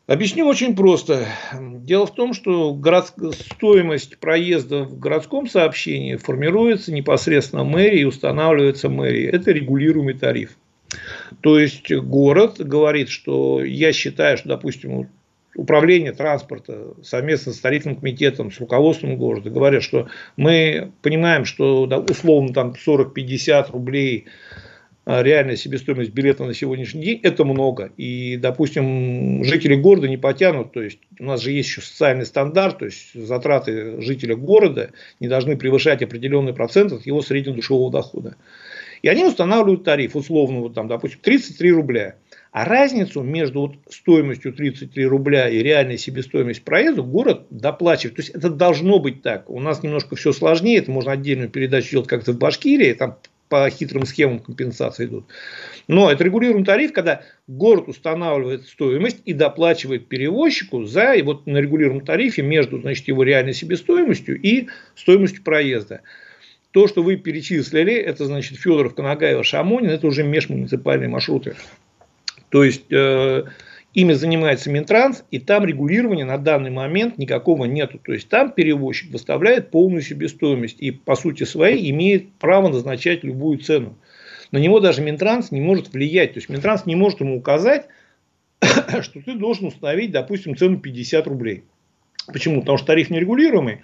[0.06, 1.28] Объясню очень просто.
[1.54, 3.13] Дело в том, что город...
[3.56, 9.30] стоимость проезда в городском сообщении формируется непосредственно мэрией устанавливается мэрией.
[9.30, 10.58] Это регулируемый тариф.
[11.39, 15.10] То есть город говорит, что я считаю, что, допустим,
[15.56, 22.54] управление транспорта совместно с тарифным комитетом, с руководством города говорят, что мы понимаем, что условно
[22.54, 24.26] там 40-50 рублей
[25.06, 27.92] реальная себестоимость билета на сегодняшний день, это много.
[27.98, 32.80] И, допустим, жители города не потянут, то есть у нас же есть еще социальный стандарт,
[32.80, 38.36] то есть затраты жителя города не должны превышать определенный процент от его среднедушевого дохода.
[39.02, 42.16] И они устанавливают тариф, условно, вот там, допустим, 33 рубля.
[42.54, 48.16] А разницу между вот стоимостью 33 рубля и реальной себестоимостью проезда город доплачивает.
[48.16, 49.50] То есть это должно быть так.
[49.50, 50.78] У нас немножко все сложнее.
[50.78, 52.94] Это можно отдельную передачу делать как-то в Башкирии.
[52.94, 53.18] Там
[53.54, 55.26] по хитрым схемам компенсации идут.
[55.88, 61.60] Но это регулируемый тариф, когда город устанавливает стоимость и доплачивает перевозчику за и вот на
[61.60, 66.02] регулируемом тарифе между значит, его реальной себестоимостью и стоимостью проезда.
[66.72, 71.56] То, что вы перечислили, это значит Федоров, Нагаева, Шамонин, это уже межмуниципальные маршруты.
[72.50, 73.44] То есть э,
[73.93, 77.99] Ими занимается Минтранс, и там регулирования на данный момент никакого нету.
[77.99, 83.60] То есть там перевозчик выставляет полную себестоимость и по сути своей имеет право назначать любую
[83.60, 83.95] цену.
[84.51, 86.34] На него даже Минтранс не может влиять.
[86.34, 87.86] То есть Минтранс не может ему указать,
[89.01, 91.63] что ты должен установить, допустим, цену 50 рублей.
[92.32, 92.62] Почему?
[92.62, 93.82] Потому что тариф нерегулируемый.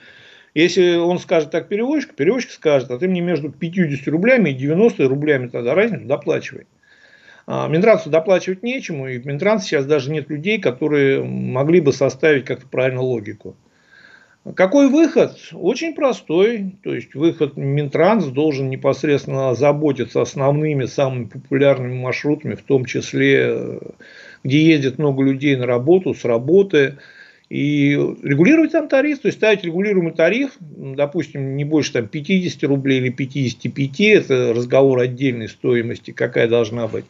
[0.56, 5.08] Если он скажет так перевозчику, перевозчик скажет, а ты мне между 50 рублями и 90
[5.08, 6.66] рублями тогда разницу доплачивай.
[7.52, 12.46] А, Минтрансу доплачивать нечему, и в Минтрансе сейчас даже нет людей, которые могли бы составить
[12.46, 13.56] как-то правильно логику.
[14.56, 15.36] Какой выход?
[15.54, 16.76] Очень простой.
[16.84, 23.80] То есть выход Минтранс должен непосредственно заботиться основными, самыми популярными маршрутами, в том числе,
[24.44, 27.00] где ездит много людей на работу, с работы,
[27.50, 33.00] и регулировать там тариф, то есть ставить регулируемый тариф, допустим, не больше там, 50 рублей
[33.00, 37.06] или 55, это разговор отдельной стоимости, какая должна быть.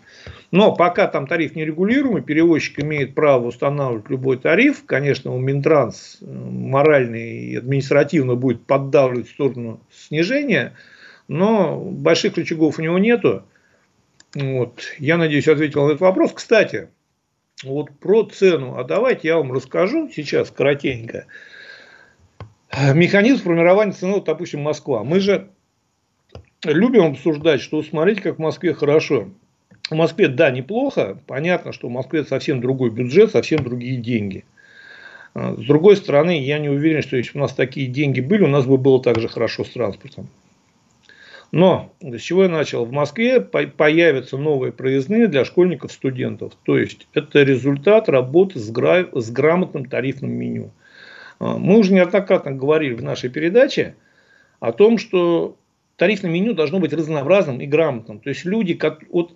[0.52, 4.84] Но пока там тариф не регулируемый, перевозчик имеет право устанавливать любой тариф.
[4.86, 10.74] Конечно, у Минтранс э, морально и административно будет поддавливать в сторону снижения,
[11.28, 13.44] но больших рычагов у него нету.
[14.34, 14.84] Вот.
[15.00, 16.32] Я надеюсь, ответил на этот вопрос.
[16.32, 16.88] Кстати,
[17.64, 18.78] вот про цену.
[18.78, 21.26] А давайте я вам расскажу сейчас коротенько.
[22.94, 25.04] механизм формирования цены, вот, допустим, Москва.
[25.04, 25.50] Мы же
[26.64, 29.30] любим обсуждать, что смотрите, как в Москве хорошо.
[29.90, 31.20] В Москве, да, неплохо.
[31.26, 34.46] Понятно, что в Москве совсем другой бюджет, совсем другие деньги.
[35.34, 38.44] А, с другой стороны, я не уверен, что если бы у нас такие деньги были,
[38.44, 40.28] у нас бы было так же хорошо с транспортом.
[41.52, 42.86] Но, с чего я начал?
[42.86, 46.54] В Москве появятся новые проездные для школьников, студентов.
[46.64, 49.08] То есть, это результат работы с, гра...
[49.14, 50.72] с грамотным тарифным меню.
[51.40, 53.96] А, мы уже неоднократно говорили в нашей передаче
[54.60, 55.58] о том, что
[55.96, 58.20] тарифное меню должно быть разнообразным и грамотным.
[58.20, 59.34] То есть, люди, как, вот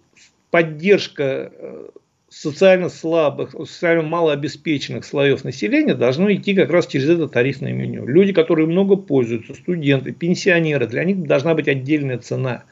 [0.51, 1.87] поддержка э,
[2.33, 8.07] социально слабых, социально малообеспеченных слоев населения должно идти как раз через это тарифное меню.
[8.07, 12.63] Люди, которые много пользуются, студенты, пенсионеры, для них должна быть отдельная цена.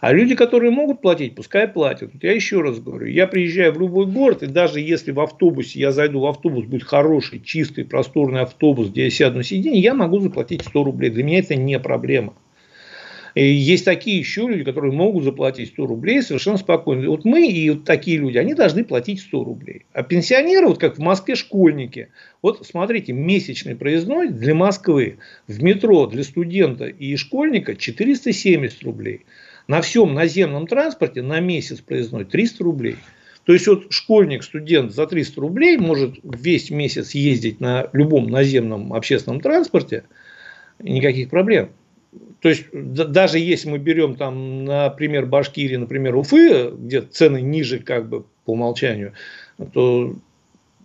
[0.00, 2.10] А люди, которые могут платить, пускай платят.
[2.22, 5.92] Я еще раз говорю, я приезжаю в любой город, и даже если в автобусе, я
[5.92, 10.20] зайду в автобус, будет хороший, чистый, просторный автобус, где я сяду на сиденье, я могу
[10.20, 11.10] заплатить 100 рублей.
[11.10, 12.34] Для меня это не проблема.
[13.34, 17.08] Есть такие еще люди, которые могут заплатить 100 рублей совершенно спокойно.
[17.08, 19.86] Вот мы и вот такие люди, они должны платить 100 рублей.
[19.92, 22.08] А пенсионеры, вот как в Москве школьники,
[22.42, 29.26] вот смотрите, месячный проездной для Москвы в метро для студента и школьника 470 рублей.
[29.68, 32.96] На всем наземном транспорте на месяц проездной 300 рублей.
[33.44, 38.92] То есть вот школьник, студент за 300 рублей может весь месяц ездить на любом наземном
[38.92, 40.04] общественном транспорте,
[40.78, 41.70] никаких проблем.
[42.40, 48.08] То есть, даже если мы берем там, например, Башкирии, например, Уфы, где цены ниже как
[48.08, 49.12] бы по умолчанию,
[49.72, 50.16] то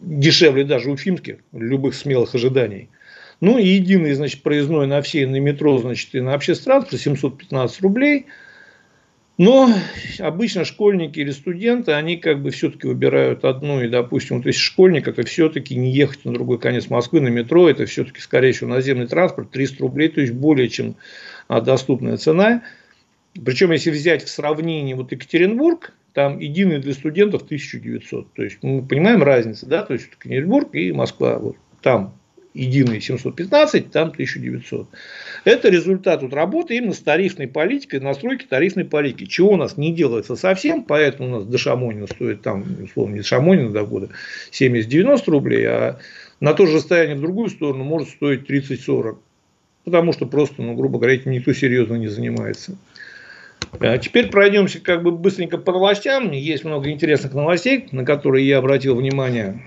[0.02, 2.90] дешевле даже уфимских, любых смелых ожиданий.
[3.42, 7.82] Ну и единый, значит, проездной на все, на метро, значит, и на общественный транспорт 715
[7.82, 8.28] рублей–
[9.38, 9.70] но
[10.20, 13.82] обычно школьники или студенты, они как бы все-таки выбирают одну.
[13.82, 17.70] И, допустим, вот если школьник, это все-таки не ехать на другой конец Москвы на метро,
[17.70, 20.96] это все-таки, скорее всего, наземный транспорт, 300 рублей, то есть более чем
[21.50, 22.64] а, доступная цена.
[23.44, 28.34] Причем, если взять в сравнении вот Екатеринбург, там единый для студентов 1900.
[28.34, 31.38] То есть мы понимаем разницу, да, то есть Екатеринбург и Москва.
[31.40, 32.18] Вот там
[32.56, 34.88] единый 715, там 1900.
[35.44, 39.26] Это результат вот работы именно с тарифной политикой, настройки тарифной политики.
[39.26, 43.22] Чего у нас не делается совсем, поэтому у нас до Шамонина стоит там, условно, не
[43.22, 44.10] Шамонина до года
[44.52, 46.00] 70-90 рублей, а
[46.40, 49.18] на то же расстояние в другую сторону может стоить 30-40.
[49.84, 52.76] Потому что просто, ну, грубо говоря, этим никто серьезно не занимается.
[53.80, 56.32] А теперь пройдемся как бы быстренько по новостям.
[56.32, 59.62] Есть много интересных новостей, на которые я обратил внимание.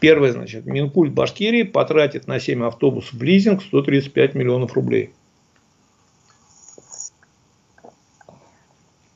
[0.00, 5.10] Первое, значит, Минкульт Башкирии потратит на 7 автобусов в лизинг 135 миллионов рублей.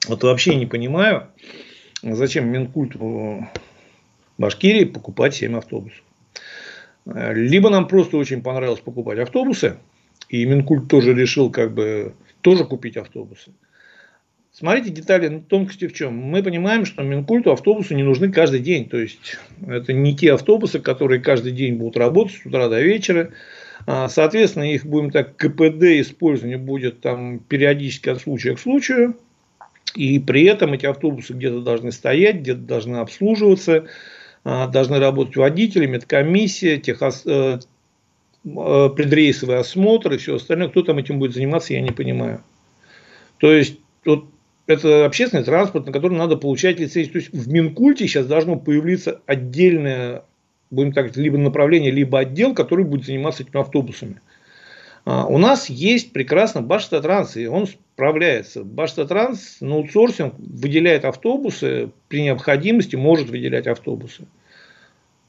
[0.07, 1.29] Вот вообще не понимаю,
[2.03, 2.97] зачем Минкульт
[4.37, 6.03] Башкирии покупать 7 автобусов.
[7.07, 9.79] Либо нам просто очень понравилось покупать автобусы,
[10.29, 13.53] и Минкульт тоже решил как бы тоже купить автобусы.
[14.57, 16.15] Смотрите детали, тонкости в чем.
[16.15, 18.89] Мы понимаем, что Минкульту автобусы не нужны каждый день.
[18.89, 19.37] То есть,
[19.67, 23.33] это не те автобусы, которые каждый день будут работать с утра до вечера.
[23.85, 29.17] А, соответственно, их будем так, КПД использования будет там периодически от случая к случаю.
[29.97, 33.87] И при этом эти автобусы где-то должны стоять, где-то должны обслуживаться,
[34.45, 37.25] а, должны работать водители, медкомиссия, техос...
[37.27, 37.59] Э,
[38.45, 40.69] э, предрейсовый осмотр и все остальное.
[40.69, 42.41] Кто там этим будет заниматься, я не понимаю.
[43.39, 44.27] То есть, вот
[44.67, 47.13] это общественный транспорт, на который надо получать лицензию.
[47.13, 50.23] То есть в Минкульте сейчас должно появиться отдельное,
[50.71, 54.21] будем так либо направление, либо отдел, который будет заниматься этими автобусами.
[55.05, 58.65] А, у нас есть прекрасно Баштатранс, и он справляется.
[58.65, 64.27] Баштатранс на аутсорсинг выделяет автобусы, при необходимости может выделять автобусы.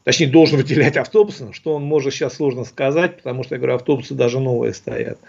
[0.05, 4.13] Точнее, должен выделять автобусы, что он может сейчас сложно сказать, потому что, я говорю, автобусы
[4.13, 5.19] даже новые стоят.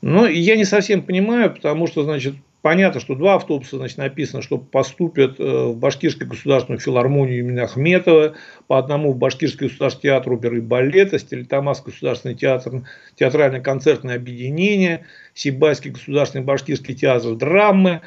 [0.00, 4.56] Но я не совсем понимаю, потому что, значит, Понятно, что два автобуса, значит, написано, что
[4.56, 8.36] поступят э, в Башкирскую государственную филармонию имени Ахметова,
[8.68, 12.84] по одному в Башкирский государственный театр оперы и балета, Стерлитамакский государственный театр,
[13.16, 18.02] театральное концертное объединение, Сибайский государственный башкирский театр драмы,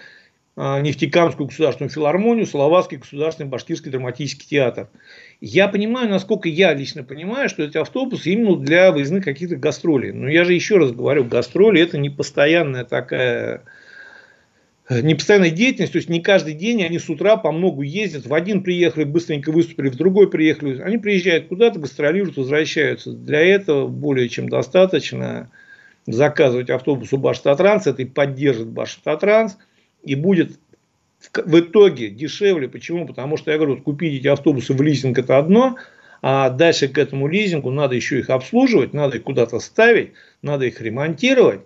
[0.56, 4.88] э, Нефтекамскую государственную филармонию, Словацкий государственный башкирский драматический театр.
[5.42, 10.14] Я понимаю, насколько я лично понимаю, что эти автобусы именно для выездных каких-то гастролей.
[10.14, 13.66] Но я же еще раз говорю, гастроли это не постоянная такая
[14.90, 18.62] непостоянной деятельность, то есть не каждый день они с утра по многу ездят, в один
[18.62, 23.12] приехали, быстренько выступили, в другой приехали, они приезжают куда-то, гастролируют, возвращаются.
[23.12, 25.50] Для этого более чем достаточно
[26.06, 29.58] заказывать автобус у Баштатранс, это и поддержит Баштатранс,
[30.04, 30.60] и будет
[31.34, 32.70] в итоге дешевле.
[32.70, 33.08] Почему?
[33.08, 35.78] Потому что, я говорю, купить эти автобусы в лизинг это одно,
[36.22, 40.14] А дальше к этому лизингу надо еще их обслуживать, надо их куда-то ставить,
[40.44, 41.62] надо их ремонтировать.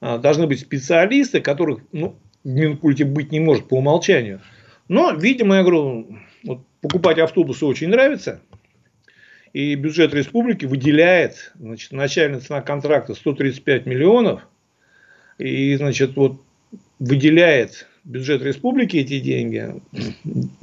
[0.00, 2.16] А, должны быть специалисты, которых ну,
[2.48, 4.40] в Минкульте быть не может по умолчанию.
[4.88, 8.40] Но, видимо, я говорю, вот покупать автобусы очень нравится.
[9.52, 14.48] И бюджет республики выделяет, значит, начальная цена контракта 135 миллионов.
[15.36, 16.42] И, значит, вот
[16.98, 19.74] выделяет бюджет республики эти деньги.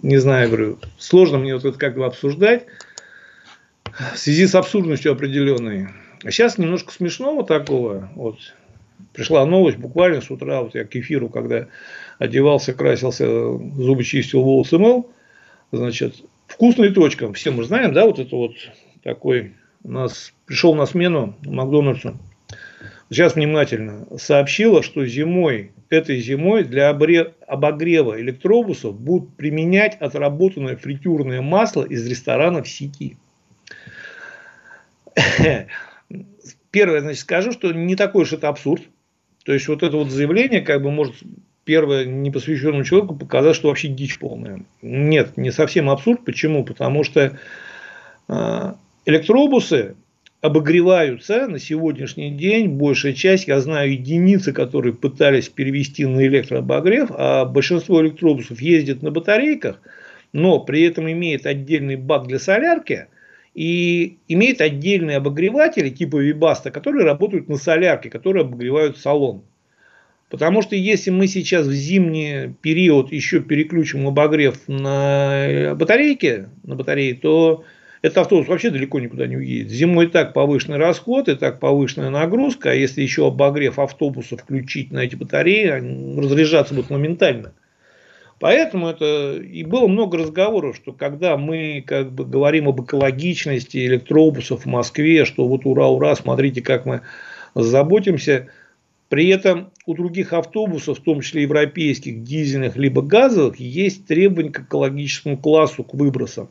[0.02, 2.66] Не знаю, говорю, сложно мне вот это как бы обсуждать
[4.14, 5.90] в связи с абсурдностью определенной.
[6.24, 8.10] А сейчас немножко смешного такого.
[8.16, 8.40] Вот
[9.16, 11.68] пришла новость буквально с утра, вот я к эфиру, когда
[12.20, 15.10] одевался, красился, зубы чистил, волосы мыл.
[15.72, 16.16] Значит,
[16.48, 17.32] вкусный точка.
[17.34, 18.54] Все мы знаем, да, вот это вот
[19.04, 19.54] такой
[19.84, 22.18] у нас пришел на смену Макдональдсу.
[23.10, 24.08] Сейчас внимательно.
[24.18, 32.68] Сообщила, что зимой, этой зимой для обогрева электробусов будут применять отработанное фритюрное масло из ресторанов
[32.68, 33.18] сети.
[36.72, 38.84] Первое, значит, скажу, что не такой уж это абсурд.
[39.46, 41.16] То есть, вот это вот заявление, как бы, может,
[41.66, 44.62] первое, непосвященному человеку показать, что вообще дичь полная.
[44.82, 46.26] Нет, не совсем абсурд.
[46.26, 46.66] Почему?
[46.66, 47.38] Потому что
[48.28, 48.76] а,
[49.06, 49.96] электробусы
[50.42, 52.70] обогреваются на сегодняшний день.
[52.70, 59.12] Большая часть, я знаю единицы, которые пытались перевести на электрообогрев, а большинство электробусов ездит на
[59.12, 59.80] батарейках,
[60.34, 63.08] но при этом имеет отдельный бак для солярки–
[63.56, 69.44] и имеет отдельные обогреватели типа Вибаста, которые работают на солярке, которые обогревают салон.
[70.30, 77.14] Потому что если мы сейчас в зимний период еще переключим обогрев на батарейки, на батареи,
[77.14, 77.64] то
[78.02, 79.72] этот автобус вообще далеко никуда не уедет.
[79.72, 84.92] Зимой и так повышенный расход, и так повышенная нагрузка, а если еще обогрев автобуса включить
[84.92, 87.54] на эти батареи, они разряжаться будут моментально.
[88.46, 94.66] Поэтому это и было много разговоров, что когда мы как бы говорим об экологичности электробусов
[94.66, 97.02] в Москве, что вот ура, ура, смотрите, как мы
[97.56, 98.50] заботимся.
[99.10, 104.60] При этом у других автобусов, в том числе европейских, дизельных либо газовых, есть требования к
[104.60, 106.50] экологическому классу, к выбросам.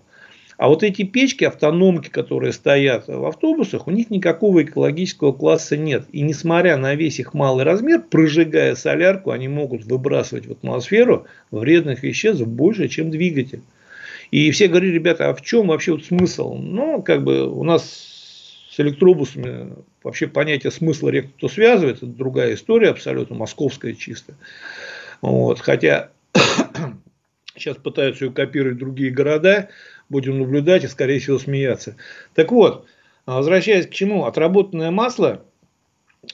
[0.57, 6.07] А вот эти печки, автономки, которые стоят в автобусах, у них никакого экологического класса нет.
[6.13, 12.03] И несмотря на весь их малый размер, прожигая солярку, они могут выбрасывать в атмосферу вредных
[12.03, 13.63] веществ больше, чем двигатель.
[14.31, 16.55] И все говорили, ребята, а в чем вообще вот смысл?
[16.55, 18.13] Ну, как бы у нас
[18.71, 24.35] с электробусами вообще понятие смысла рек кто связывает, это другая история, абсолютно московская чисто.
[25.21, 26.11] Вот, хотя
[27.57, 29.69] сейчас пытаются ее копировать другие города,
[30.09, 31.97] будем наблюдать и, скорее всего, смеяться.
[32.35, 32.87] Так вот,
[33.27, 34.25] возвращаясь к чему?
[34.25, 35.45] Отработанное масло,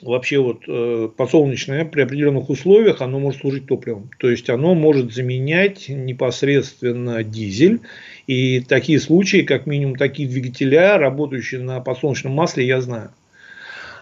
[0.03, 4.11] вообще вот э, подсолнечное, при определенных условиях, оно может служить топливом.
[4.19, 7.81] То есть, оно может заменять непосредственно дизель.
[8.27, 13.11] И такие случаи, как минимум такие двигателя, работающие на подсолнечном масле, я знаю.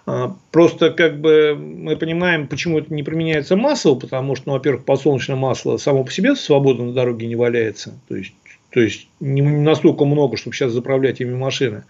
[0.07, 4.85] А, просто как бы мы понимаем, почему это не применяется массово, потому что, ну, во-первых,
[4.85, 7.99] подсолнечное масло само по себе свободно на дороге не валяется.
[8.09, 8.33] То есть
[8.71, 11.85] то есть не настолько много, чтобы сейчас заправлять ими машины.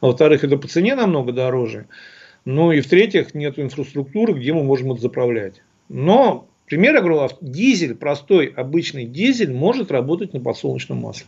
[0.00, 1.86] А во-вторых, это по цене намного дороже.
[2.44, 5.62] Ну и в-третьих, нет инфраструктуры, где мы можем это заправлять.
[5.88, 11.26] Но, пример, я говорю, дизель, простой обычный дизель может работать на подсолнечном масле.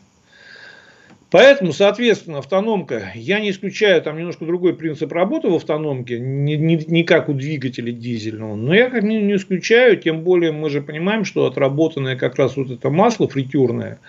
[1.31, 6.77] Поэтому, соответственно, автономка, я не исключаю, там немножко другой принцип работы в автономке, не, не,
[6.77, 10.83] не как у двигателя дизельного, но я как не, не исключаю, тем более мы же
[10.83, 14.01] понимаем, что отработанное как раз вот это масло фритюрное,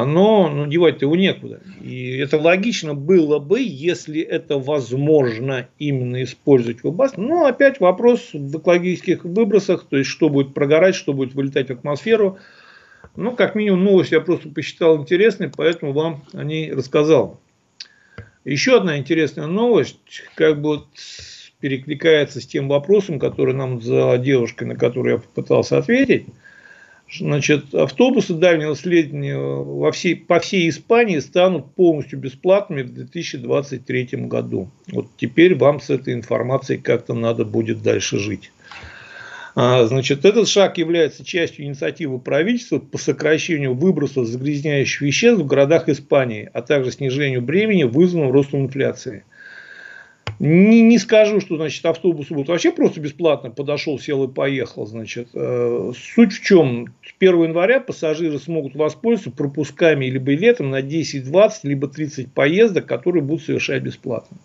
[0.00, 1.60] оно, ну, девать-то его некуда.
[1.82, 7.16] И это логично было бы, если это возможно именно использовать в УБАС.
[7.16, 11.72] Но опять вопрос в экологических выбросах, то есть что будет прогорать, что будет вылетать в
[11.72, 12.38] атмосферу.
[13.16, 17.40] Ну, как минимум, новость я просто посчитал интересной, поэтому вам о ней рассказал.
[18.44, 19.98] Еще одна интересная новость,
[20.34, 20.82] как бы
[21.60, 26.26] перекликается с тем вопросом, который нам задала девушка, на который я попытался ответить.
[27.18, 34.70] Значит, автобусы дальнего следования во всей, по всей Испании станут полностью бесплатными в 2023 году.
[34.88, 38.50] Вот теперь вам с этой информацией как-то надо будет дальше жить.
[39.56, 45.88] А, значит, этот шаг является частью инициативы правительства по сокращению выбросов загрязняющих веществ в городах
[45.88, 49.24] Испании, а также снижению бремени, вызванного ростом инфляции.
[50.38, 53.50] Не, не скажу, что значит, автобусы будут вообще просто бесплатно.
[53.50, 54.86] Подошел, сел и поехал.
[54.86, 55.28] Значит.
[55.34, 56.94] Э, суть в чем?
[57.02, 62.86] С 1 января пассажиры смогут воспользоваться пропусками или билетом на 10, 20, либо 30 поездок,
[62.86, 64.38] которые будут совершать бесплатно.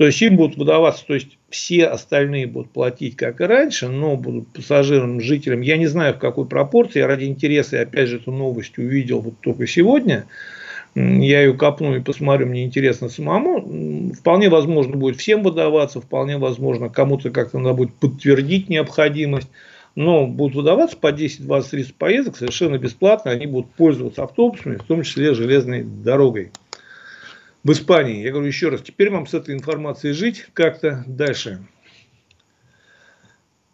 [0.00, 4.16] То есть им будут выдаваться, то есть все остальные будут платить, как и раньше, но
[4.16, 8.32] будут пассажирам, жителям, я не знаю в какой пропорции, я ради интереса, опять же эту
[8.32, 10.24] новость увидел вот только сегодня,
[10.94, 16.88] я ее копну и посмотрю, мне интересно самому, вполне возможно будет всем выдаваться, вполне возможно
[16.88, 19.48] кому-то как-то надо будет подтвердить необходимость,
[19.94, 24.84] но будут выдаваться по 10, 20, 30 поездок совершенно бесплатно, они будут пользоваться автобусами, в
[24.84, 26.50] том числе железной дорогой.
[27.62, 31.62] В Испании, я говорю еще раз, теперь вам с этой информацией жить как-то дальше.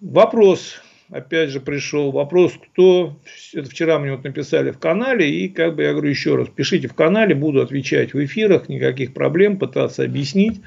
[0.00, 2.10] Вопрос, опять же, пришел.
[2.10, 3.16] Вопрос, кто...
[3.54, 5.30] Это вчера мне вот написали в канале.
[5.30, 9.14] И, как бы, я говорю еще раз, пишите в канале, буду отвечать в эфирах, никаких
[9.14, 10.60] проблем, пытаться объяснить.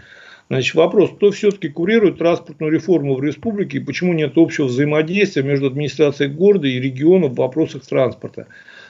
[0.50, 5.68] Значит, вопрос, кто все-таки курирует транспортную реформу в республике и почему нет общего взаимодействия между
[5.68, 8.48] администрацией города и региона в вопросах транспорта?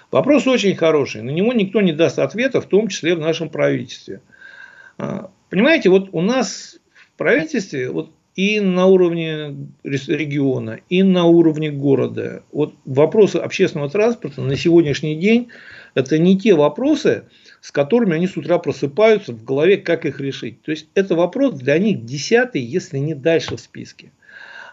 [0.10, 4.22] Вопрос очень хороший, на него никто не даст ответа, в том числе в нашем правительстве.
[4.98, 11.72] А, понимаете, вот у нас в правительстве вот и на уровне региона, и на уровне
[11.72, 12.44] города.
[12.52, 15.50] Вот вопросы общественного транспорта на сегодняшний день–
[15.96, 17.26] это не те вопросы,
[17.62, 20.62] с которыми они с утра просыпаются в голове, как их решить.
[20.62, 24.12] То есть, это вопрос для них десятый, если не дальше в списке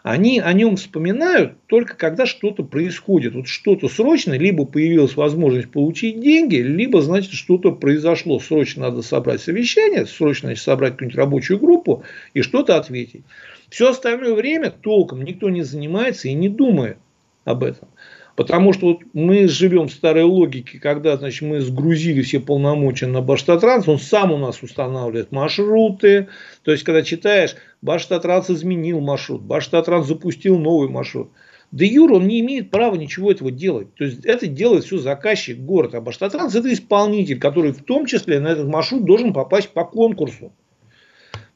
[0.07, 3.35] они о нем вспоминают только когда что-то происходит.
[3.35, 8.39] Вот что-то срочно, либо появилась возможность получить деньги, либо, значит, что-то произошло.
[8.39, 12.05] Срочно надо собрать совещание, срочно значит, собрать какую-нибудь рабочую группу
[12.35, 13.25] и что-то ответить.
[13.69, 16.99] Все остальное время толком никто не занимается и не думает
[17.45, 17.89] об этом.
[18.37, 23.23] Потому что вот мы живем в старой логике, когда значит, мы сгрузили все полномочия на
[23.23, 26.29] Баштатранс, он сам у нас устанавливает маршруты.
[26.63, 31.31] То есть, когда читаешь, Баштатранс изменил маршрут, Баштатранс запустил новый маршрут.
[31.73, 33.95] Да Юр, он не имеет права ничего этого делать.
[33.95, 35.95] То есть, это делает все заказчик, город.
[35.95, 40.53] А Баштатранс это исполнитель, который в том числе на этот маршрут должен попасть по конкурсу.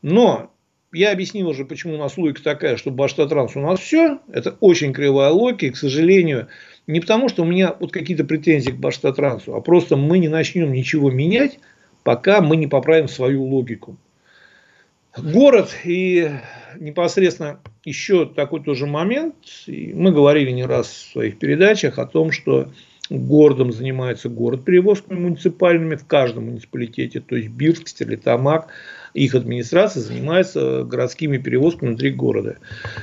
[0.01, 0.51] Но
[0.93, 4.19] я объяснил уже, почему у нас логика такая, что Баштатранс у нас все.
[4.33, 5.67] Это очень кривая логика.
[5.67, 6.49] И, к сожалению,
[6.87, 10.73] не потому, что у меня вот какие-то претензии к Баштатрансу, а просто мы не начнем
[10.73, 11.59] ничего менять,
[12.03, 13.97] пока мы не поправим свою логику.
[15.17, 16.31] Город и
[16.79, 19.35] непосредственно еще такой тоже момент.
[19.67, 22.71] Мы говорили не раз в своих передачах о том, что
[23.11, 28.69] городом занимается город перевозками муниципальными в каждом муниципалитете, то есть Бирск, Стерлитамак,
[29.15, 32.57] их администрация занимается городскими перевозками внутри города.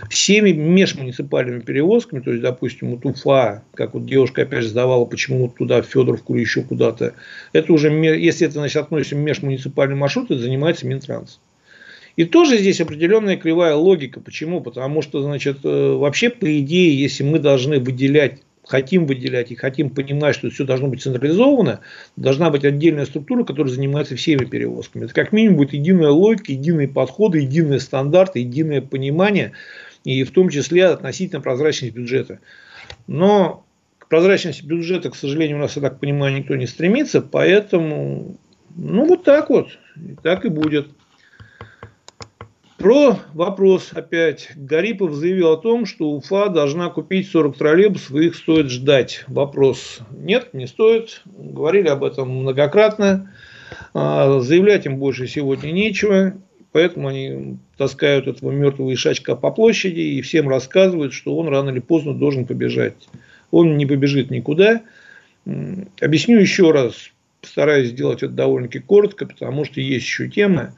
[0.10, 5.50] Всеми межмуниципальными перевозками, то есть, допустим, вот Уфа, как вот девушка опять же задавала, почему
[5.50, 7.14] туда, в Федоровку или еще куда-то,
[7.54, 11.40] это уже, если это значит, относится к межмуниципальным маршрутам, это занимается Минтранс.
[12.18, 14.20] И тоже здесь определенная кривая логика.
[14.20, 14.60] Почему?
[14.60, 19.90] Потому что, значит, э, вообще, по идее, если мы должны выделять хотим выделять и хотим
[19.90, 21.80] понимать, что все должно быть централизовано,
[22.16, 25.06] должна быть отдельная структура, которая занимается всеми перевозками.
[25.06, 29.54] Это как минимум будет единая логика, единые подходы, единые стандарты, единое понимание,
[30.04, 32.40] и в том числе относительно прозрачности бюджета.
[33.08, 33.66] Но
[34.00, 38.38] к прозрачности бюджета, к сожалению, у нас, я так понимаю, никто не стремится, поэтому,
[38.76, 39.70] ну, вот так вот,
[40.24, 40.88] так и будет.
[42.78, 44.50] Про вопрос опять.
[44.56, 49.24] Гарипов заявил о том, что Уфа должна купить 40 троллейбусов, и их стоит ждать.
[49.28, 50.02] Вопрос.
[50.12, 51.24] Нет, не стоит.
[51.26, 53.34] Говорили об этом многократно.
[53.96, 56.36] А, заявлять им больше сегодня нечего.
[56.72, 61.80] Поэтому они таскают этого мертвого ишачка по площади и всем рассказывают, что он рано или
[61.80, 62.94] поздно должен побежать.
[63.50, 64.84] Он не побежит никуда.
[65.46, 67.10] Объясню еще раз.
[67.42, 70.74] Постараюсь сделать это довольно-таки коротко, потому что есть еще темы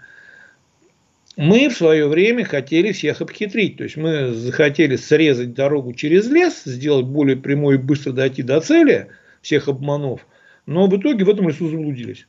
[1.40, 3.78] мы в свое время хотели всех обхитрить.
[3.78, 8.60] То есть мы захотели срезать дорогу через лес, сделать более прямой и быстро дойти до
[8.60, 9.08] цели,
[9.42, 10.28] всех обманов.
[10.66, 12.28] Но в итоге в этом лесу заблудились.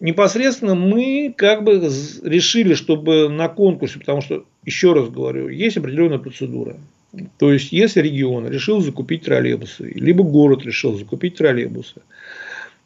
[0.00, 1.76] Непосредственно мы как бы
[2.24, 6.76] решили, чтобы на конкурсе, потому что, еще раз говорю, есть определенная процедура.
[7.38, 12.02] То есть, если регион решил закупить троллейбусы, либо город решил закупить троллейбусы,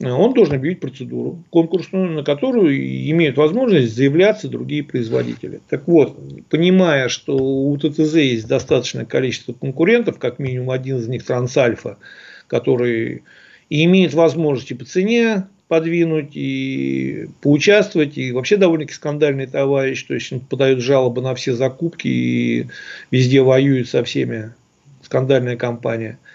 [0.02, 2.74] он должен объявить процедуру конкурсную, на которую
[3.10, 5.60] имеют возможность заявляться другие производители.
[5.68, 6.16] Так вот,
[6.48, 11.98] понимая, что у ТТЗ есть достаточное количество конкурентов, как минимум один из них Трансальфа,
[12.46, 13.24] который
[13.68, 20.32] и имеет возможности по цене подвинуть и поучаствовать, и вообще довольно-таки скандальный товарищ, то есть
[20.32, 22.66] он подает жалобы на все закупки и
[23.10, 24.54] везде воюет со всеми,
[25.02, 26.18] скандальная компания–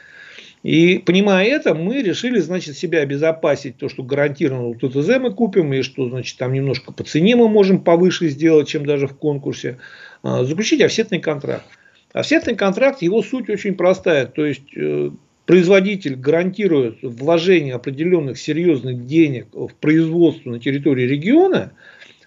[0.66, 5.84] и понимая это, мы решили, значит, себя обезопасить, то, что гарантированно ТТЗ мы купим, и
[5.84, 9.78] что, значит, там немножко по цене мы можем повыше сделать, чем даже в конкурсе,
[10.24, 11.66] а, заключить офсетный контракт.
[12.14, 15.12] Офсетный контракт, его суть очень простая, то есть э,
[15.46, 21.74] производитель гарантирует вложение определенных серьезных денег в производство на территории региона,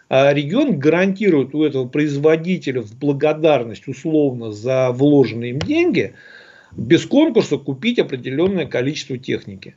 [0.09, 6.13] а регион гарантирует у этого производителя в благодарность условно за вложенные им деньги–
[6.79, 9.75] без конкурса купить определенное количество техники.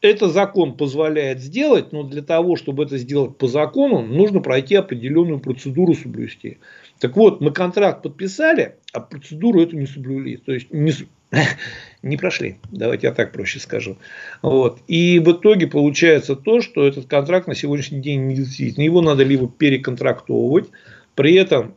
[0.00, 5.40] это закон позволяет сделать, но для того, чтобы это сделать по закону, нужно пройти определенную
[5.40, 6.58] процедуру соблюсти.
[7.00, 10.36] Так вот, мы контракт подписали, а процедуру эту не соблюли.
[10.36, 10.92] То есть не,
[12.02, 12.56] не прошли.
[12.70, 13.98] Давайте я так проще скажу.
[14.40, 14.78] Вот.
[14.86, 18.84] И в итоге получается то, что этот контракт на сегодняшний день не действительно.
[18.84, 20.70] Его надо либо переконтрактовывать,
[21.14, 21.74] при этом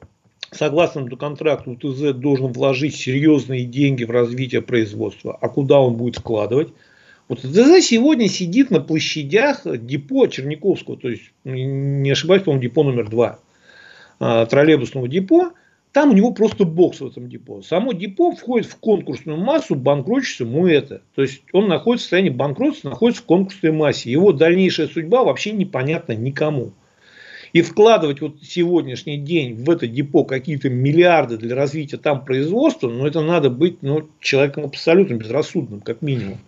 [0.55, 5.37] согласно контракту ТЗ должен вложить серьезные деньги в развитие производства.
[5.39, 6.69] А куда он будет вкладывать?
[7.29, 13.09] Вот ТЗ сегодня сидит на площадях депо Черниковского, то есть, не ошибаюсь, по-моему, депо номер
[13.09, 13.39] два
[14.19, 15.53] а, троллейбусного депо,
[15.93, 17.61] там у него просто бокс в этом депо.
[17.61, 21.01] Само депо входит в конкурсную массу, банкротится ему это.
[21.13, 24.11] То есть он находится в состоянии банкротства, находится в конкурсной массе.
[24.11, 26.71] Его дальнейшая судьба вообще непонятна никому.
[27.53, 33.05] И вкладывать вот сегодняшний день в это депо какие-то миллиарды для развития там производства, ну
[33.05, 36.39] это надо быть ну, человеком абсолютно безрассудным, как минимум.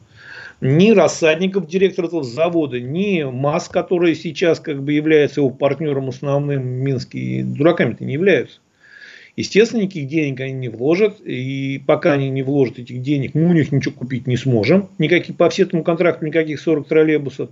[0.62, 6.62] Ни Рассадников, директор этого завода, ни МАС, который сейчас как бы является его партнером основным
[6.62, 8.60] в Минске, дураками-то не являются.
[9.36, 11.20] Естественно, никаких денег они не вложат.
[11.20, 14.90] И пока они не вложат этих денег, мы у них ничего купить не сможем.
[14.98, 17.50] Никаких, по всему контракту никаких 40 троллейбусов.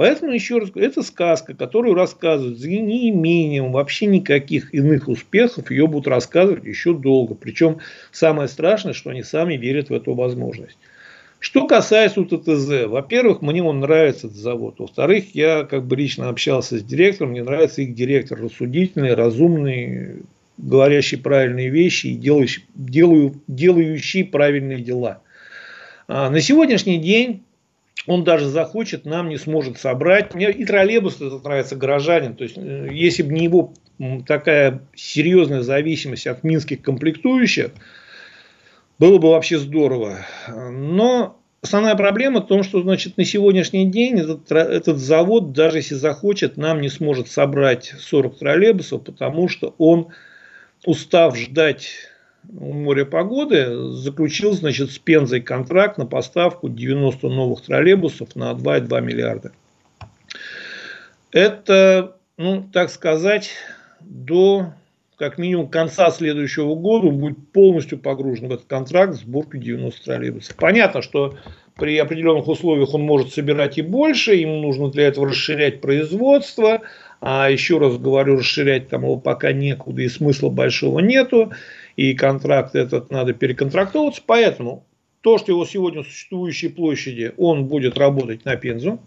[0.00, 5.70] Поэтому, еще раз говорю, это сказка, которую рассказывают за неимением вообще никаких иных успехов.
[5.70, 7.34] Ее будут рассказывать еще долго.
[7.34, 7.80] Причем
[8.10, 10.78] самое страшное, что они сами верят в эту возможность.
[11.38, 14.76] Что касается УТТЗ, во-первых, мне он нравится этот завод.
[14.78, 20.22] Во-вторых, я как бы лично общался с директором, мне нравится их директор рассудительный, разумный,
[20.56, 25.20] говорящий правильные вещи и делающий, делаю, делающий правильные дела.
[26.08, 27.42] А на сегодняшний день
[28.06, 30.34] он даже захочет, нам не сможет собрать.
[30.34, 32.34] Мне и троллейбус это нравится горожанин.
[32.34, 33.74] То есть, э, если бы не его
[34.26, 37.72] такая серьезная зависимость от минских комплектующих,
[38.98, 40.18] было бы вообще здорово.
[40.48, 45.94] Но основная проблема в том, что значит, на сегодняшний день этот, этот завод, даже если
[45.94, 50.08] захочет, нам не сможет собрать 40 троллейбусов, потому что он
[50.84, 51.90] устав ждать
[52.48, 59.00] у моря погоды, заключил значит, с Пензой контракт на поставку 90 новых троллейбусов на 2,2
[59.00, 59.52] миллиарда.
[61.32, 63.50] Это, ну, так сказать,
[64.00, 64.72] до
[65.16, 70.56] как минимум конца следующего года будет полностью погружен в этот контракт сборку 90 троллейбусов.
[70.56, 71.36] Понятно, что
[71.76, 76.80] при определенных условиях он может собирать и больше, ему нужно для этого расширять производство,
[77.20, 81.52] а еще раз говорю, расширять там его пока некуда и смысла большого нету.
[82.00, 84.22] И контракт этот надо переконтрактовываться.
[84.24, 84.86] Поэтому
[85.20, 89.00] то, что его сегодня существующей площади, он будет работать на Пензу.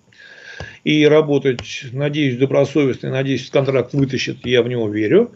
[0.83, 5.31] И работать, надеюсь, добросовестно, надеюсь, контракт вытащит, я в него верю.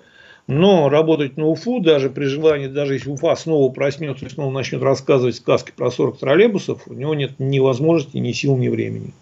[0.45, 4.83] Но работать на Уфу, даже при желании, даже если Уфа снова проснется и снова начнет
[4.83, 9.13] рассказывать сказки про 40 троллейбусов, у него нет ни возможности, ни сил, ни времени.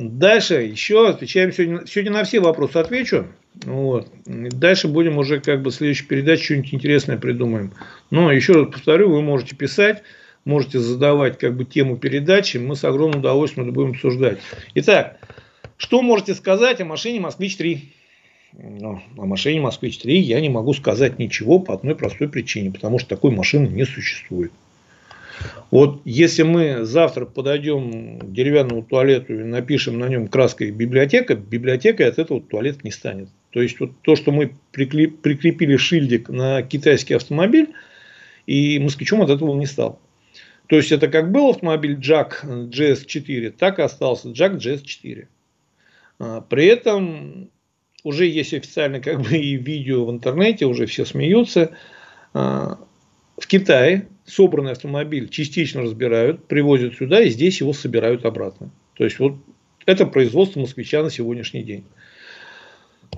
[0.00, 3.26] Дальше еще отвечаем сегодня, сегодня на все вопросы отвечу.
[3.64, 4.08] Вот.
[4.24, 7.74] Дальше будем уже как бы в следующей передаче что-нибудь интересное придумаем.
[8.10, 10.02] Но еще раз повторю, вы можете писать,
[10.46, 14.38] можете задавать как бы тему передачи, мы с огромным удовольствием это будем обсуждать.
[14.74, 15.18] Итак,
[15.76, 17.80] что можете сказать о машине Москвич-3?
[18.54, 23.10] Ну, о машине Москвич-3 я не могу сказать ничего по одной простой причине, потому что
[23.10, 24.50] такой машины не существует.
[25.70, 32.08] Вот если мы завтра подойдем к деревянному туалету и напишем на нем краской библиотека, библиотекой
[32.08, 33.28] от этого туалет не станет.
[33.50, 37.70] То есть вот то, что мы прикрепили шильдик на китайский автомобиль,
[38.46, 40.00] и москвичом от этого не стал.
[40.66, 45.26] То есть это как был автомобиль Jack GS4, так и остался Jack GS4.
[46.20, 47.50] А, при этом
[48.04, 51.72] уже есть официально как бы и видео в интернете, уже все смеются.
[53.40, 58.70] В Китае собранный автомобиль частично разбирают, привозят сюда и здесь его собирают обратно.
[58.94, 59.34] То есть вот
[59.86, 61.84] это производство москвича на сегодняшний день.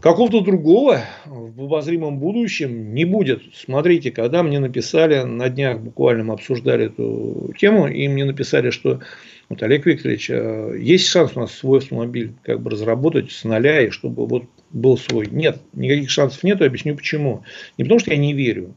[0.00, 3.42] Какого-то другого в обозримом будущем не будет.
[3.54, 9.00] Смотрите, когда мне написали, на днях буквально мы обсуждали эту тему, и мне написали, что
[9.48, 13.82] вот, Олег Викторович, а есть шанс у нас свой автомобиль как бы разработать с нуля,
[13.82, 15.26] и чтобы вот был свой.
[15.30, 17.42] Нет, никаких шансов нет, объясню почему.
[17.76, 18.74] Не потому, что я не верю,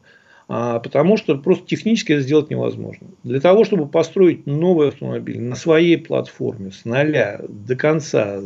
[0.48, 3.08] потому что просто технически это сделать невозможно.
[3.24, 8.42] Для того, чтобы построить новый автомобиль на своей платформе с нуля до конца,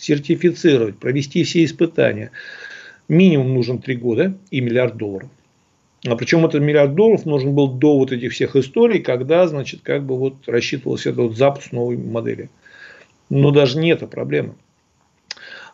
[0.00, 2.30] сертифицировать, провести все испытания,
[3.08, 5.28] минимум нужен 3 года и миллиард долларов.
[6.06, 10.04] А причем этот миллиард долларов нужен был до вот этих всех историй, когда, значит, как
[10.04, 12.48] бы вот рассчитывался этот вот запуск новой модели.
[13.28, 14.54] Но даже не это проблема.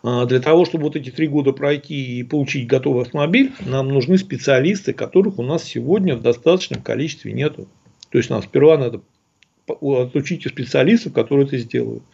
[0.08, 4.18] А, для того, чтобы вот эти три года пройти и получить готовый автомобиль, нам нужны
[4.18, 7.66] специалисты, которых у нас сегодня в достаточном количестве нету.
[8.10, 9.00] То есть нам сперва надо
[9.66, 12.04] отучить специалистов, которые это сделают.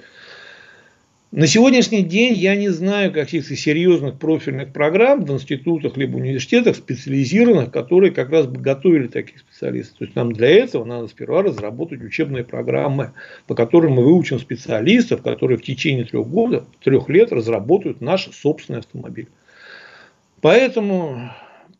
[1.33, 7.73] На сегодняшний день я не знаю каких-то серьезных профильных программ в институтах либо университетах специализированных,
[7.73, 9.97] которые как раз бы готовили таких специалистов.
[9.97, 13.13] То есть нам для этого надо сперва разработать учебные программы,
[13.47, 18.81] по которым мы выучим специалистов, которые в течение трех, года, трех лет разработают наш собственный
[18.81, 19.29] автомобиль.
[20.43, 21.31] Поэтому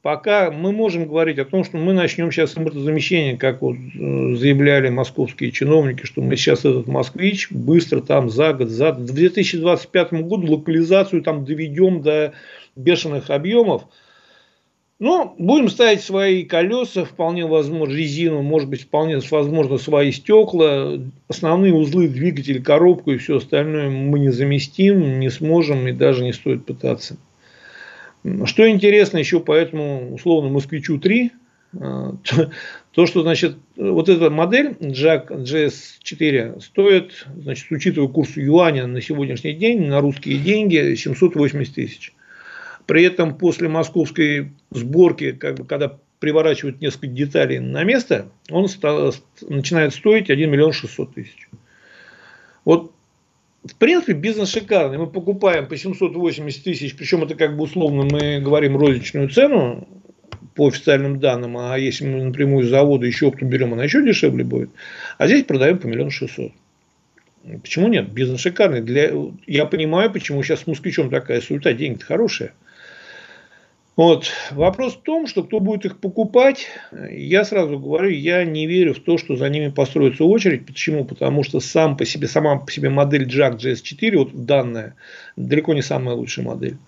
[0.03, 4.89] пока мы можем говорить о том, что мы начнем сейчас импортозамещение, как вот э, заявляли
[4.89, 10.53] московские чиновники, что мы сейчас этот москвич быстро там за год, за в 2025 году
[10.53, 12.35] локализацию там доведем до
[12.75, 13.85] бешеных объемов.
[14.99, 20.93] Но будем ставить свои колеса, вполне возможно, резину, может быть, вполне возможно, свои стекла.
[21.27, 26.33] Основные узлы, двигатель, коробку и все остальное мы не заместим, не сможем и даже не
[26.33, 27.17] стоит пытаться.
[28.45, 31.33] Что интересно еще по этому условно москвичу 3,
[31.81, 32.17] а,
[32.93, 39.55] то, что, значит, вот эта модель Jack GS4 стоит, значит, учитывая курс юаня на сегодняшний
[39.55, 42.13] день, на русские деньги, 780 тысяч.
[42.87, 49.15] При этом после московской сборки, как бы, когда приворачивают несколько деталей на место, он стал,
[49.41, 51.49] начинает стоить 1 миллион 600 тысяч.
[52.65, 52.93] Вот
[53.65, 54.99] в принципе, бизнес шикарный.
[54.99, 59.87] Мы покупаем по 780 тысяч, причем это как бы условно мы говорим розничную цену
[60.55, 64.45] по официальным данным, а если мы напрямую с завода еще оптом берем, она еще дешевле
[64.45, 64.71] будет.
[65.17, 66.53] А здесь продаем по миллион шестьсот.
[67.63, 68.11] Почему нет?
[68.13, 68.83] Бизнес шикарный.
[68.83, 69.13] Для...
[69.47, 72.53] Я понимаю, почему сейчас с москвичом такая суета, деньги-то хорошие.
[73.95, 74.31] Вот.
[74.53, 76.67] Вопрос в том, что кто будет их покупать,
[77.11, 80.65] я сразу говорю, я не верю в то, что за ними построится очередь.
[80.65, 81.05] Почему?
[81.05, 84.95] Потому что сам по себе, сама по себе модель Jack GS4, вот данная,
[85.37, 86.79] далеко не самая лучшая модель.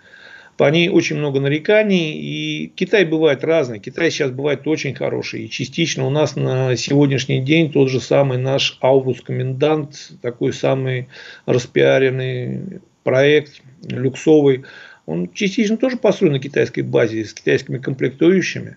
[0.56, 3.80] По ней очень много нареканий, и Китай бывает разный.
[3.80, 5.44] Китай сейчас бывает очень хороший.
[5.44, 11.08] И частично у нас на сегодняшний день тот же самый наш Аубус Комендант, такой самый
[11.44, 14.64] распиаренный проект, люксовый,
[15.06, 18.76] он частично тоже построен на китайской базе, с китайскими комплектующими.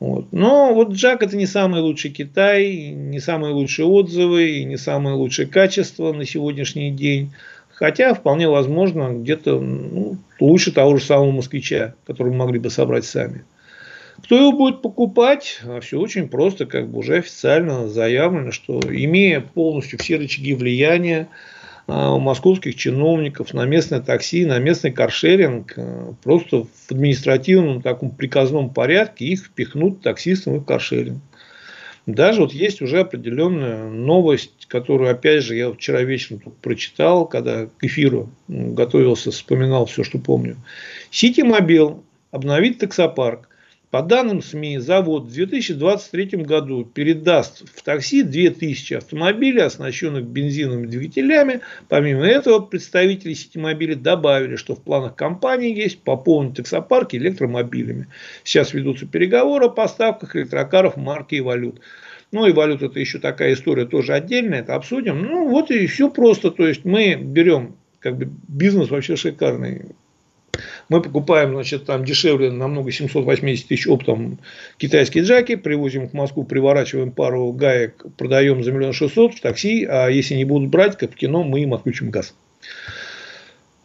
[0.00, 0.32] Вот.
[0.32, 5.46] Но вот Джак это не самый лучший Китай, не самые лучшие отзывы не самое лучшее
[5.46, 7.32] качество на сегодняшний день.
[7.68, 13.04] Хотя вполне возможно где-то ну, лучше того же самого москвича, который мы могли бы собрать
[13.04, 13.44] сами.
[14.24, 15.60] Кто его будет покупать?
[15.64, 21.28] А все очень просто, как бы уже официально заявлено, что имея полностью все рычаги влияния,
[21.90, 28.70] у московских чиновников на местное такси, на местный каршеринг, э, просто в административном таком приказном
[28.70, 31.22] порядке их впихнут таксистам и в каршеринг.
[32.06, 37.84] Даже вот есть уже определенная новость, которую, опять же, я вчера вечером прочитал, когда к
[37.84, 40.56] эфиру готовился, вспоминал все, что помню.
[41.10, 43.49] Ситимобил обновит таксопарк.
[43.90, 51.60] По данным СМИ, завод в 2023 году передаст в такси 2000 автомобилей, оснащенных бензиновыми двигателями.
[51.88, 58.06] Помимо этого, представители сетимобилей добавили, что в планах компании есть пополнить таксопарки электромобилями.
[58.44, 61.80] Сейчас ведутся переговоры о поставках электрокаров марки и валют.
[62.30, 65.20] Ну и валюта это еще такая история тоже отдельная, это обсудим.
[65.20, 66.52] Ну вот и все просто.
[66.52, 69.86] То есть мы берем как бы бизнес вообще шикарный.
[70.90, 74.40] Мы покупаем, значит, там дешевле намного 780 тысяч оптом
[74.76, 80.08] китайские джаки, привозим в Москву, приворачиваем пару гаек, продаем за миллион шестьсот в такси, а
[80.08, 82.34] если не будут брать, как в кино, мы им отключим газ.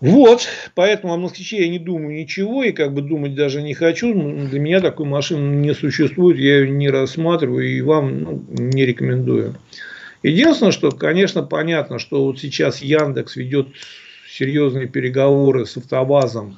[0.01, 4.11] Вот, поэтому о москвиче я не думаю ничего и как бы думать даже не хочу.
[4.11, 9.55] Для меня такой машины не существует, я ее не рассматриваю и вам ну, не рекомендую.
[10.23, 13.67] Единственное, что, конечно, понятно, что вот сейчас Яндекс ведет
[14.27, 16.57] серьезные переговоры с автовазом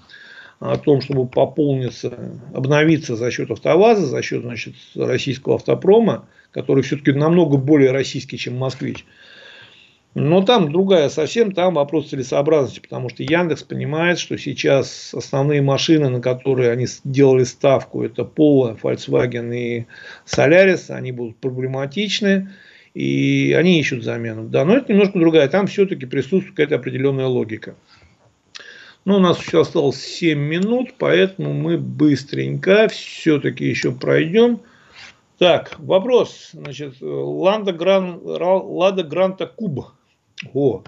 [0.59, 7.11] о том, чтобы пополниться, обновиться за счет автоваза, за счет значит, российского автопрома, который все-таки
[7.11, 9.05] намного более российский, чем москвич.
[10.15, 16.09] Но там другая совсем, там вопрос целесообразности, потому что Яндекс понимает, что сейчас основные машины,
[16.09, 19.85] на которые они делали ставку, это Polo, Volkswagen и
[20.25, 22.49] Solaris, они будут проблематичны,
[22.95, 24.49] и они ищут замену.
[24.49, 27.75] Да, но это немножко другая, там все-таки присутствует какая-то определенная логика.
[29.07, 34.59] Но у нас еще осталось 7 минут, поэтому мы быстренько все-таки еще пройдем.
[35.37, 36.49] Так, вопрос.
[36.51, 39.85] Значит, Лада, Гран, Лада Гранта Куб.
[40.53, 40.83] О,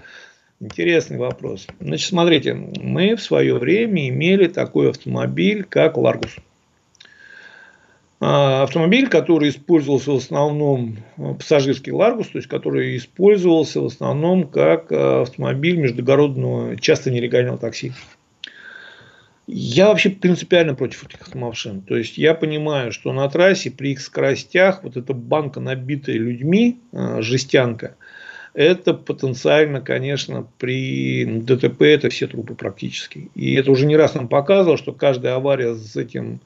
[0.60, 1.66] интересный вопрос.
[1.80, 6.36] Значит, смотрите, мы в свое время имели такой автомобиль, как Ларгус.
[8.22, 14.46] А, автомобиль, который использовался в основном э, пассажирский Ларгус, то есть который использовался в основном
[14.46, 17.92] как э, автомобиль междугородного, часто нелегального такси.
[19.46, 21.80] Я вообще принципиально против этих машин.
[21.80, 26.78] То есть я понимаю, что на трассе при их скоростях вот эта банка, набитая людьми,
[26.92, 27.96] жестянка,
[28.54, 33.30] это потенциально, конечно, при ДТП это все трупы практически.
[33.34, 36.40] И это уже не раз нам показывало, что каждая авария с этим,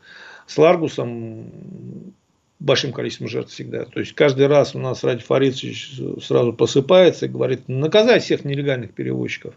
[0.46, 2.14] с Ларгусом
[2.60, 3.84] большим количеством жертв всегда.
[3.84, 8.92] То есть каждый раз у нас Ради Фаридович сразу посыпается и говорит, наказать всех нелегальных
[8.92, 9.54] перевозчиков.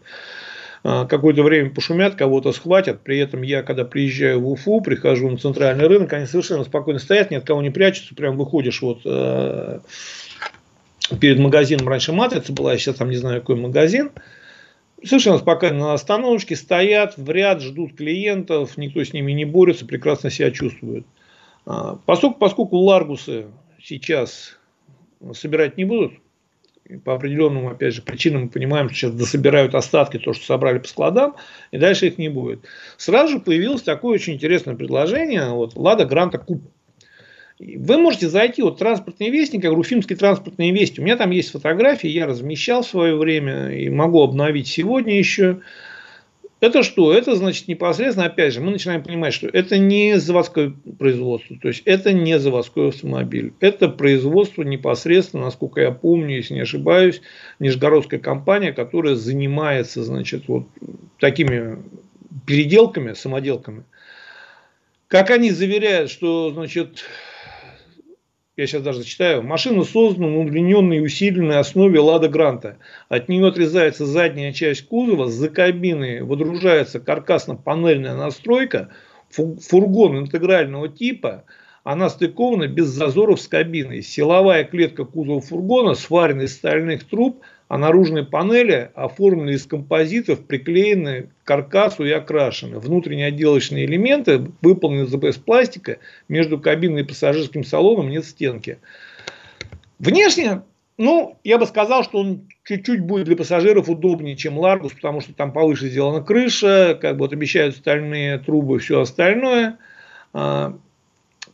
[0.84, 3.00] А, какое-то время пошумят, кого-то схватят.
[3.00, 7.30] При этом я, когда приезжаю в Уфу, прихожу на центральный рынок, они совершенно спокойно стоят,
[7.30, 8.14] ни от кого не прячутся.
[8.14, 9.80] Прям выходишь вот э,
[11.20, 11.88] перед магазином.
[11.88, 14.10] Раньше Матрица была, я сейчас там не знаю, какой магазин.
[15.04, 20.30] Совершенно спокойно на остановочке стоят в ряд, ждут клиентов, никто с ними не борется, прекрасно
[20.30, 21.06] себя чувствуют.
[21.66, 23.46] А, поскольку, поскольку Ларгусы
[23.80, 24.58] сейчас
[25.34, 26.14] собирать не будут,
[27.04, 30.88] по определенным, опять же, причинам мы понимаем, что сейчас дособирают остатки, то, что собрали по
[30.88, 31.36] складам,
[31.70, 32.64] и дальше их не будет.
[32.96, 36.62] Сразу же появилось такое очень интересное предложение, вот, Лада Гранта Куб.
[37.58, 41.50] Вы можете зайти, вот транспортный вестник, я говорю, Уфимский транспортный вестник, у меня там есть
[41.50, 45.60] фотографии, я размещал в свое время и могу обновить сегодня еще.
[46.60, 47.12] Это что?
[47.12, 51.82] Это значит непосредственно, опять же, мы начинаем понимать, что это не заводское производство, то есть
[51.84, 57.22] это не заводской автомобиль, это производство непосредственно, насколько я помню, если не ошибаюсь,
[57.58, 60.66] нижегородская компания, которая занимается, значит, вот
[61.18, 61.78] такими
[62.46, 63.84] переделками, самоделками.
[65.06, 67.04] Как они заверяют, что, значит,
[68.58, 72.78] я сейчас даже зачитаю, машина создана на удлиненной и усиленной основе Лада Гранта.
[73.08, 78.88] От нее отрезается задняя часть кузова, за кабиной выдружается каркасно-панельная настройка,
[79.30, 81.44] фургон интегрального типа,
[81.84, 84.02] она стыкована без зазоров с кабиной.
[84.02, 91.28] Силовая клетка кузова фургона сварена из стальных труб– а наружные панели оформлены из композитов, приклеены
[91.44, 92.78] к каркасу и окрашены.
[92.78, 95.98] Внутренние отделочные элементы выполнены из пластика,
[96.28, 98.78] между кабиной и пассажирским салоном нет стенки.
[99.98, 100.62] Внешне,
[100.96, 105.34] ну, я бы сказал, что он чуть-чуть будет для пассажиров удобнее, чем Ларгус, потому что
[105.34, 109.76] там повыше сделана крыша, как бы вот обещают стальные трубы, все остальное.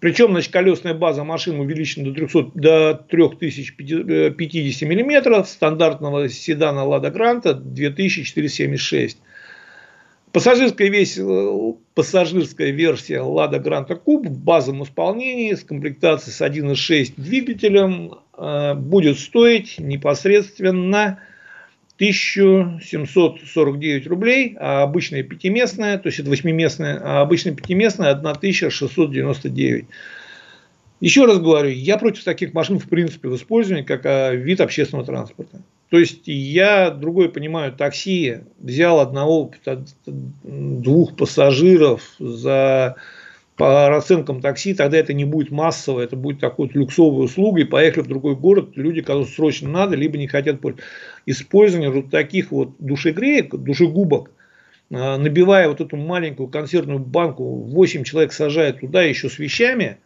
[0.01, 7.55] Причем, значит, колесная база машин увеличена до, 300, до 3050 мм, стандартного седана Лада Гранта
[7.55, 9.18] 2476.
[10.32, 11.18] Пассажирская, весь,
[11.95, 19.20] пассажирская версия Лада Гранта Куб в базовом исполнении с комплектацией с 1.6 двигателем э, будет
[19.20, 21.20] стоить непосредственно
[21.97, 29.86] 1749 рублей, а обычная пятиместная, то есть это восьмиместная, а обычная пятиместная 1699.
[31.01, 35.07] Еще раз говорю, я против таких машин в принципе в использовании как а, вид общественного
[35.07, 35.62] транспорта.
[35.90, 39.53] То есть я другой понимаю, такси взял одного,
[40.42, 42.97] двух пассажиров за
[43.57, 47.66] по расценкам такси, тогда это не будет массово, это будет такой вот люксовой услугой.
[47.66, 50.90] Поехали в другой город, люди, кому срочно надо, либо не хотят пользоваться.
[51.26, 54.30] Использование вот таких вот душегреек, душегубок,
[54.92, 59.98] а, набивая вот эту маленькую консервную банку, 8 человек сажает туда еще с вещами,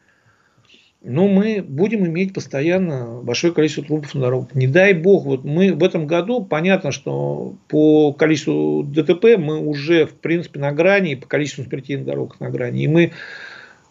[1.02, 4.54] но мы будем иметь постоянно большое количество трупов на дорогах.
[4.54, 10.06] Не дай бог, вот мы в этом году, понятно, что по количеству ДТП мы уже,
[10.06, 12.82] в принципе, на грани, по количеству смертей на дорогах на грани.
[12.82, 13.12] И мы,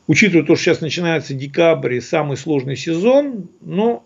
[0.07, 4.03] учитывая то, что сейчас начинается декабрь самый сложный сезон, ну,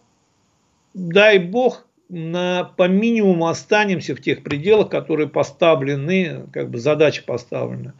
[0.93, 7.93] дай бог, на, по минимуму останемся в тех пределах, которые поставлены, как бы задача поставлена.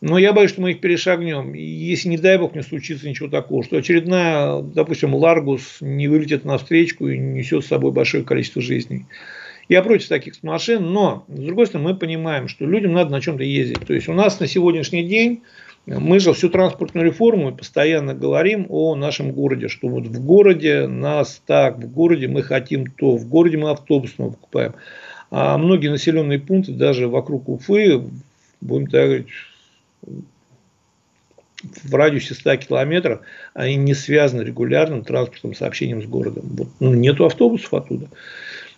[0.00, 1.54] Но я боюсь, что мы их перешагнем.
[1.54, 6.44] И если, не дай бог, не случится ничего такого, что очередная, допустим, Ларгус не вылетит
[6.44, 9.06] на встречку и несет с собой большое количество жизней.
[9.68, 13.44] Я против таких машин, но, с другой стороны, мы понимаем, что людям надо на чем-то
[13.44, 13.86] ездить.
[13.86, 15.42] То есть, у нас на сегодняшний день,
[15.86, 21.42] мы же всю транспортную реформу постоянно говорим о нашем городе, что вот в городе нас
[21.46, 24.74] так, в городе мы хотим то, в городе мы автобус покупаем.
[25.30, 28.02] А многие населенные пункты, даже вокруг Уфы,
[28.60, 29.28] будем так говорить,
[31.84, 33.20] в радиусе 100 километров,
[33.54, 36.44] они не связаны регулярным транспортным сообщением с городом.
[36.56, 38.08] Вот, ну, нету автобусов оттуда.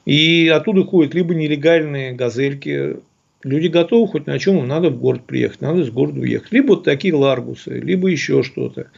[0.05, 2.97] И оттуда ходят либо нелегальные газельки,
[3.45, 6.51] люди готовы хоть на чем надо в город приехать, надо из города уехать.
[6.53, 8.89] Либо вот такие ларгусы, либо еще что-то.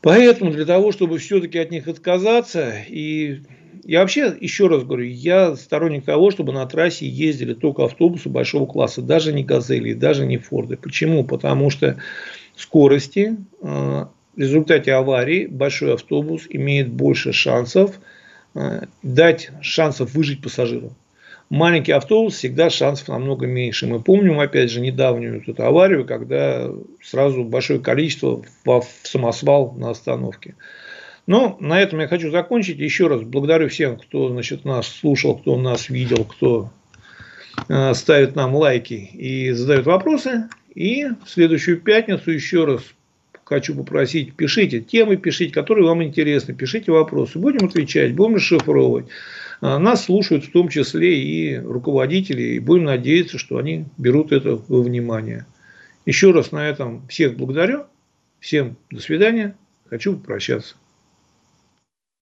[0.00, 3.40] Поэтому для того, чтобы все-таки от них отказаться и
[3.84, 8.66] я вообще, еще раз говорю, я сторонник того, чтобы на трассе ездили только автобусы большого
[8.66, 10.76] класса, даже не газели, даже не форды.
[10.76, 11.24] Почему?
[11.24, 11.98] Потому что
[12.56, 17.98] скорости э, в результате аварии большой автобус имеет больше шансов
[18.54, 20.92] э, дать шансов выжить пассажиру.
[21.52, 23.86] Маленький автобус всегда шансов намного меньше.
[23.86, 26.70] Мы помним, опять же, недавнюю эту аварию, когда
[27.02, 30.54] сразу большое количество в самосвал на остановке.
[31.26, 32.78] Но на этом я хочу закончить.
[32.78, 36.70] Еще раз благодарю всем, кто значит, нас слушал, кто нас видел, кто
[37.68, 40.48] э, ставит нам лайки и задает вопросы.
[40.74, 42.82] И в следующую пятницу еще раз
[43.44, 47.38] хочу попросить, пишите темы, пишите, которые вам интересны, пишите вопросы.
[47.38, 49.06] Будем отвечать, будем расшифровывать.
[49.62, 54.56] А, нас слушают в том числе и руководители, и будем надеяться, что они берут это
[54.56, 55.46] во внимание.
[56.04, 57.84] Еще раз на этом всех благодарю.
[58.40, 59.56] Всем до свидания.
[59.88, 60.74] Хочу попрощаться.